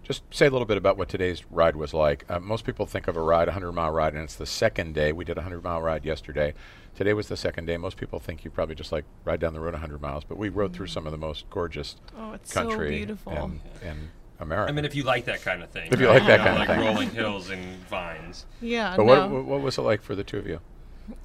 Just 0.02 0.22
say 0.30 0.46
a 0.46 0.50
little 0.50 0.66
bit 0.66 0.76
about 0.76 0.96
what 0.96 1.08
today's 1.08 1.44
ride 1.50 1.76
was 1.76 1.92
like. 1.94 2.24
Uh, 2.28 2.40
most 2.40 2.64
people 2.64 2.86
think 2.86 3.06
of 3.08 3.16
a 3.16 3.20
ride, 3.22 3.48
a 3.48 3.52
100 3.52 3.72
mile 3.72 3.90
ride, 3.92 4.14
and 4.14 4.22
it's 4.24 4.34
the 4.36 4.46
second 4.46 4.94
day. 4.94 5.12
We 5.12 5.24
did 5.24 5.36
a 5.36 5.42
100 5.42 5.62
mile 5.62 5.80
ride 5.82 6.04
yesterday. 6.04 6.54
Today 6.96 7.12
was 7.12 7.28
the 7.28 7.36
second 7.36 7.66
day. 7.66 7.76
Most 7.76 7.96
people 7.96 8.18
think 8.18 8.44
you 8.44 8.50
probably 8.50 8.74
just 8.74 8.90
like 8.92 9.04
ride 9.24 9.38
down 9.40 9.52
the 9.54 9.60
road 9.60 9.74
a 9.74 9.78
100 9.78 10.00
miles, 10.02 10.24
but 10.24 10.36
we 10.38 10.48
rode 10.48 10.72
through 10.72 10.88
some 10.88 11.06
of 11.06 11.12
the 11.12 11.18
most 11.18 11.48
gorgeous 11.50 11.96
Oh, 12.18 12.32
it's 12.32 12.52
so 12.52 12.62
country 12.68 12.90
beautiful. 12.96 13.32
in, 13.32 13.60
in 13.88 14.10
America. 14.40 14.72
i 14.72 14.74
mean 14.74 14.84
if 14.86 14.94
you 14.94 15.02
like 15.04 15.26
that 15.26 15.42
kind 15.42 15.62
of 15.62 15.68
thing 15.70 15.88
If 15.92 16.00
you 16.00 16.08
right? 16.08 16.14
like 16.18 16.26
that 16.26 16.38
know, 16.38 16.44
kind 16.44 16.62
of 16.62 16.68
like 16.68 16.68
thing. 16.78 16.86
rolling 16.86 17.10
hills 17.10 17.50
and 17.50 17.76
vines 17.88 18.46
Yeah. 18.62 18.96
but 18.96 19.04
no. 19.04 19.12
what, 19.20 19.30
what 19.30 19.44
what 19.44 19.60
was 19.60 19.76
it 19.78 19.82
like 19.82 20.02
for 20.02 20.14
the 20.16 20.24
two 20.24 20.38
of 20.38 20.46
you? 20.46 20.60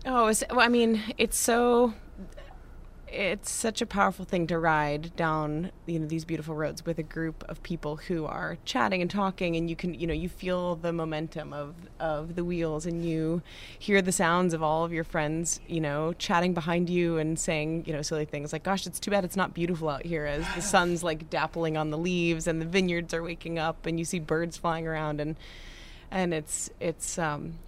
Oh, 0.06 0.28
it's, 0.28 0.44
well, 0.50 0.62
I 0.62 0.68
mean, 0.68 1.02
it's 1.18 1.38
so. 1.38 1.94
It's 3.08 3.52
such 3.52 3.82
a 3.82 3.86
powerful 3.86 4.26
thing 4.26 4.48
to 4.48 4.58
ride 4.58 5.16
down, 5.16 5.72
you 5.86 6.00
know, 6.00 6.08
these 6.08 6.26
beautiful 6.26 6.56
roads 6.56 6.86
with 6.86 6.98
a 6.98 7.04
group 7.04 7.44
of 7.48 7.62
people 7.62 7.98
who 7.98 8.26
are 8.26 8.58
chatting 8.66 9.02
and 9.02 9.10
talking, 9.10 9.56
and 9.56 9.70
you 9.70 9.76
can, 9.76 9.94
you 9.94 10.08
know, 10.08 10.14
you 10.14 10.28
feel 10.28 10.76
the 10.76 10.92
momentum 10.92 11.54
of 11.54 11.76
of 12.00 12.36
the 12.36 12.44
wheels, 12.44 12.86
and 12.86 13.06
you 13.06 13.42
hear 13.78 14.02
the 14.02 14.12
sounds 14.12 14.54
of 14.54 14.64
all 14.64 14.84
of 14.84 14.92
your 14.92 15.04
friends, 15.04 15.62
you 15.68 15.80
know, 15.80 16.14
chatting 16.14 16.54
behind 16.54 16.90
you 16.90 17.18
and 17.18 17.40
saying, 17.40 17.84
you 17.86 17.94
know, 17.94 18.02
silly 18.02 18.26
things 18.26 18.52
like, 18.52 18.64
"Gosh, 18.64 18.88
it's 18.88 19.00
too 19.00 19.12
bad 19.12 19.24
it's 19.24 19.38
not 19.38 19.54
beautiful 19.54 19.88
out 19.88 20.06
here," 20.06 20.26
as 20.26 20.44
the 20.56 20.62
sun's 20.62 21.04
like 21.04 21.30
dappling 21.30 21.78
on 21.78 21.92
the 21.92 21.98
leaves, 21.98 22.48
and 22.48 22.60
the 22.60 22.66
vineyards 22.66 23.14
are 23.14 23.24
waking 23.24 23.60
up, 23.60 23.86
and 23.86 24.00
you 24.00 24.06
see 24.06 24.20
birds 24.20 24.58
flying 24.58 24.88
around, 24.88 25.22
and 25.22 25.36
and 26.12 26.34
it's 26.34 26.70
it's 26.80 27.20
um 27.20 27.60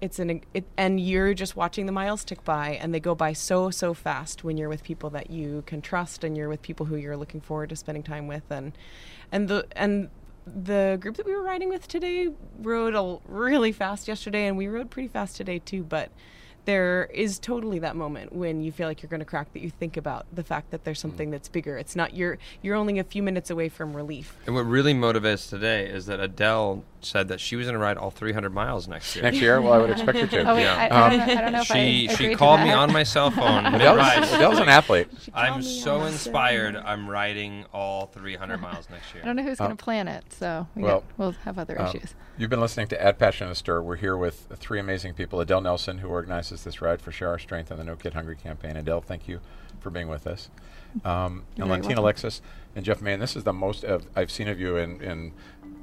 it's 0.00 0.18
an 0.18 0.40
it, 0.54 0.64
and 0.76 1.00
you're 1.00 1.34
just 1.34 1.56
watching 1.56 1.86
the 1.86 1.92
miles 1.92 2.24
tick 2.24 2.44
by 2.44 2.70
and 2.80 2.94
they 2.94 3.00
go 3.00 3.14
by 3.14 3.32
so 3.32 3.70
so 3.70 3.94
fast 3.94 4.44
when 4.44 4.56
you're 4.56 4.68
with 4.68 4.82
people 4.82 5.10
that 5.10 5.30
you 5.30 5.62
can 5.66 5.80
trust 5.80 6.24
and 6.24 6.36
you're 6.36 6.48
with 6.48 6.62
people 6.62 6.86
who 6.86 6.96
you're 6.96 7.16
looking 7.16 7.40
forward 7.40 7.68
to 7.70 7.76
spending 7.76 8.02
time 8.02 8.26
with 8.26 8.44
and 8.50 8.72
and 9.32 9.48
the 9.48 9.66
and 9.72 10.10
the 10.46 10.96
group 11.00 11.16
that 11.16 11.26
we 11.26 11.34
were 11.34 11.42
riding 11.42 11.68
with 11.68 11.86
today 11.88 12.28
rode 12.60 12.94
a 12.94 13.18
really 13.30 13.72
fast 13.72 14.08
yesterday 14.08 14.46
and 14.46 14.56
we 14.56 14.66
rode 14.66 14.90
pretty 14.90 15.08
fast 15.08 15.36
today 15.36 15.58
too 15.58 15.82
but 15.82 16.10
there 16.68 17.06
is 17.14 17.38
totally 17.38 17.78
that 17.78 17.96
moment 17.96 18.30
when 18.30 18.60
you 18.60 18.70
feel 18.70 18.86
like 18.86 19.00
you're 19.00 19.08
going 19.08 19.20
to 19.20 19.24
crack 19.24 19.50
that 19.54 19.62
you 19.62 19.70
think 19.70 19.96
about 19.96 20.26
the 20.34 20.44
fact 20.44 20.70
that 20.70 20.84
there's 20.84 20.98
mm-hmm. 20.98 21.08
something 21.08 21.30
that's 21.30 21.48
bigger. 21.48 21.78
It's 21.78 21.96
not 21.96 22.14
you're 22.14 22.36
you're 22.60 22.76
only 22.76 22.98
a 22.98 23.04
few 23.04 23.22
minutes 23.22 23.48
away 23.48 23.70
from 23.70 23.96
relief. 23.96 24.36
And 24.44 24.54
what 24.54 24.66
really 24.66 24.92
motivates 24.92 25.48
today 25.48 25.86
is 25.86 26.04
that 26.06 26.20
adele 26.20 26.84
said 27.04 27.28
that 27.28 27.40
she 27.40 27.56
was 27.56 27.66
going 27.66 27.74
to 27.74 27.78
ride 27.78 27.96
all 27.96 28.10
300 28.10 28.50
miles 28.50 28.88
next 28.88 29.14
year 29.14 29.22
Next 29.22 29.38
year, 29.40 29.60
well, 29.60 29.72
I 29.72 29.78
would 29.78 29.90
expect 29.90 30.18
her 30.18 30.26
to. 30.26 30.42
Oh 30.50 30.54
wait, 30.54 30.62
Yeah. 30.62 30.74
I, 30.76 30.86
I, 30.88 31.00
Um, 31.06 31.10
don't 31.10 31.18
know, 31.18 31.24
I 31.34 31.40
don't 31.42 31.52
know 31.52 31.60
if 31.60 31.66
she 31.66 31.72
I 31.72 31.76
she 31.76 32.06
agreed 32.14 32.28
to 32.30 32.36
called 32.36 32.60
me 32.60 32.70
on 32.72 32.92
my 32.92 33.02
cell 33.02 33.30
phone 33.30 33.66
Adele's, 33.66 33.78
mid-ride. 33.96 34.22
Adele's 34.24 34.58
an 34.58 34.68
athlete. 34.68 35.08
I'm 35.34 35.62
so 35.62 36.04
inspired. 36.04 36.74
Saturday. 36.74 36.88
I'm 36.90 37.08
riding 37.08 37.64
all 37.72 38.06
300 38.06 38.58
miles 38.60 38.88
next 38.90 39.14
year. 39.14 39.22
I 39.22 39.26
don't 39.26 39.36
know 39.36 39.42
who's 39.42 39.60
Uh, 39.60 39.64
going 39.66 39.76
to 39.76 39.82
plan 39.84 40.08
it, 40.08 40.24
so 40.32 40.66
we 40.74 40.82
well, 40.82 41.00
got, 41.00 41.04
we'll 41.18 41.32
have 41.44 41.58
other 41.58 41.80
Um, 41.80 41.88
issues. 41.88 42.14
You've 42.36 42.50
been 42.50 42.60
listening 42.60 42.88
to 42.88 43.02
Add 43.02 43.18
Passion 43.18 43.48
and 43.48 43.56
Stir. 43.56 43.80
We're 43.82 43.96
here 43.96 44.16
with 44.16 44.48
three 44.56 44.78
amazing 44.80 45.14
people. 45.14 45.40
Adele 45.40 45.60
Nelson, 45.60 45.98
who 45.98 46.08
organizes 46.08 46.64
this 46.64 46.80
ride 46.80 47.00
for 47.00 47.10
Share 47.12 47.28
Our 47.28 47.38
Strength 47.38 47.70
and 47.70 47.80
the 47.80 47.84
No 47.84 47.96
Kid 47.96 48.14
Hungry 48.14 48.36
campaign. 48.36 48.76
Adele, 48.76 49.00
thank 49.00 49.26
you 49.28 49.38
for 49.38 49.44
for 49.80 49.90
being 49.90 50.08
with 50.08 50.26
us. 50.26 50.50
Um, 51.04 51.44
and 51.56 51.68
very 51.68 51.68
Lentina 51.68 51.82
welcome. 51.88 51.98
Alexis 51.98 52.42
and 52.74 52.84
Jeff 52.84 53.00
Mahin, 53.00 53.20
this 53.20 53.36
is 53.36 53.44
the 53.44 53.52
most 53.52 53.84
of, 53.84 54.06
I've 54.16 54.30
seen 54.30 54.48
of 54.48 54.58
you 54.58 54.76
in, 54.76 55.00
in 55.00 55.32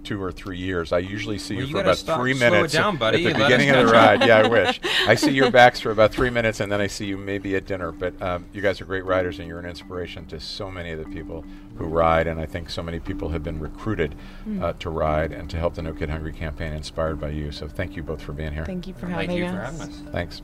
two 0.06 0.22
or 0.22 0.32
three 0.32 0.58
years. 0.58 0.94
I 0.94 1.00
usually 1.00 1.38
see 1.38 1.56
Well, 1.56 1.64
you 1.64 1.68
you 1.70 1.76
for 1.76 1.82
about 1.82 1.98
stop- 1.98 2.20
three 2.20 2.34
slow 2.34 2.48
it 2.48 2.52
minutes 2.52 2.74
down, 2.74 2.96
buddy. 2.98 3.26
at 3.26 3.34
the 3.34 3.44
beginning 3.44 3.70
of 3.72 3.86
the 3.86 3.92
ride. 3.92 4.22
Yeah, 4.26 4.38
I 4.38 4.48
wish. 4.60 4.80
I 5.08 5.16
see 5.16 5.32
your 5.32 5.52
backs 5.52 5.80
for 5.82 5.92
about 5.92 6.12
three 6.12 6.30
minutes, 6.30 6.60
and 6.62 6.72
then 6.72 6.80
I 6.80 6.88
see 6.88 7.06
you 7.06 7.18
maybe 7.18 7.56
at 7.56 7.66
dinner. 7.66 7.92
But 7.92 8.22
um, 8.22 8.46
you 8.54 8.62
guys 8.62 8.80
are 8.80 8.86
great 8.86 9.04
riders, 9.04 9.40
and 9.40 9.48
you're 9.48 9.60
an 9.60 9.66
inspiration 9.66 10.26
to 10.28 10.40
so 10.40 10.72
many 10.72 10.92
of 10.92 11.00
the 11.00 11.06
people 11.06 11.44
who 11.78 11.86
ride. 11.86 12.28
And 12.28 12.40
I 12.40 12.46
think 12.46 12.70
so 12.70 12.82
many 12.82 13.00
people 13.00 13.30
have 13.30 13.44
been 13.44 13.60
recruited 13.60 14.16
Mm. 14.48 14.62
uh, 14.62 14.74
to 14.74 14.90
ride 14.92 15.32
and 15.32 15.50
to 15.50 15.58
help 15.58 15.74
the 15.74 15.82
No 15.82 15.92
Kid 15.92 16.10
Hungry 16.10 16.32
campaign, 16.32 16.72
inspired 16.72 17.20
by 17.20 17.30
you. 17.30 17.52
So 17.52 17.68
thank 17.68 17.96
you 17.96 18.04
both 18.04 18.22
for 18.22 18.32
being 18.32 18.54
here. 18.54 18.64
Thank 18.66 18.86
you 18.88 18.94
for 18.94 19.08
Thank 19.08 19.14
having 19.32 19.38
you 19.38 19.46
us. 19.46 19.52
for 19.52 19.60
having 19.60 19.82
us. 19.82 20.04
Thanks. 20.12 20.42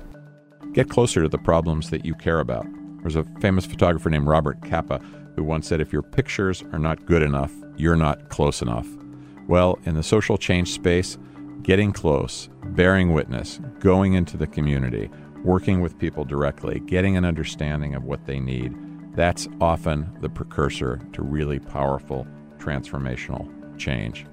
Get 0.73 0.89
closer 0.89 1.21
to 1.21 1.27
the 1.29 1.37
problems 1.37 1.89
that 1.91 2.03
you 2.05 2.15
care 2.15 2.39
about. 2.39 2.65
There's 3.01 3.15
a 3.15 3.23
famous 3.39 3.65
photographer 3.65 4.09
named 4.09 4.27
Robert 4.27 4.61
Capa 4.67 4.99
who 5.35 5.43
once 5.43 5.67
said, 5.67 5.81
If 5.81 5.91
your 5.93 6.01
pictures 6.01 6.63
are 6.73 6.79
not 6.79 7.05
good 7.05 7.21
enough, 7.21 7.51
you're 7.77 7.95
not 7.95 8.29
close 8.29 8.61
enough. 8.61 8.87
Well, 9.51 9.79
in 9.83 9.95
the 9.95 10.01
social 10.01 10.37
change 10.37 10.71
space, 10.71 11.17
getting 11.61 11.91
close, 11.91 12.47
bearing 12.67 13.11
witness, 13.11 13.59
going 13.79 14.13
into 14.13 14.37
the 14.37 14.47
community, 14.47 15.09
working 15.43 15.81
with 15.81 15.99
people 15.99 16.23
directly, 16.23 16.79
getting 16.79 17.17
an 17.17 17.25
understanding 17.25 17.93
of 17.93 18.05
what 18.05 18.25
they 18.25 18.39
need, 18.39 18.73
that's 19.13 19.49
often 19.59 20.09
the 20.21 20.29
precursor 20.29 21.01
to 21.11 21.21
really 21.21 21.59
powerful 21.59 22.25
transformational 22.59 23.77
change. 23.77 24.25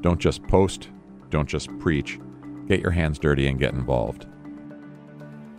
Don't 0.00 0.18
just 0.18 0.42
post, 0.48 0.88
don't 1.30 1.48
just 1.48 1.70
preach, 1.78 2.18
get 2.66 2.80
your 2.80 2.90
hands 2.90 3.20
dirty 3.20 3.46
and 3.46 3.60
get 3.60 3.74
involved. 3.74 4.26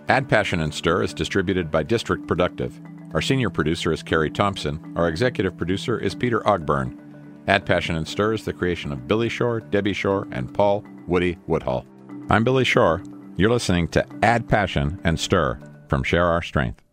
Add 0.09 0.27
Passion 0.27 0.59
and 0.59 0.73
Stir 0.73 1.03
is 1.03 1.13
distributed 1.13 1.71
by 1.71 1.83
District 1.83 2.27
Productive. 2.27 2.77
Our 3.13 3.21
senior 3.21 3.49
producer 3.49 3.93
is 3.93 4.03
Carrie 4.03 4.29
Thompson. 4.29 4.91
Our 4.97 5.07
executive 5.07 5.55
producer 5.55 5.97
is 5.97 6.15
Peter 6.15 6.41
Ogburn. 6.41 7.08
Add 7.49 7.65
Passion 7.65 7.95
and 7.95 8.07
Stir 8.07 8.33
is 8.33 8.45
the 8.45 8.53
creation 8.53 8.91
of 8.91 9.07
Billy 9.07 9.27
Shore, 9.27 9.59
Debbie 9.59 9.91
Shore, 9.91 10.27
and 10.31 10.53
Paul 10.53 10.85
Woody 11.07 11.35
Woodhull. 11.47 11.83
I'm 12.29 12.43
Billy 12.43 12.63
Shore. 12.63 13.01
You're 13.37 13.49
listening 13.49 13.87
to 13.87 14.05
Add 14.21 14.47
Passion 14.47 15.01
and 15.03 15.19
Stir 15.19 15.59
from 15.87 16.03
Share 16.03 16.27
Our 16.27 16.43
Strength. 16.43 16.83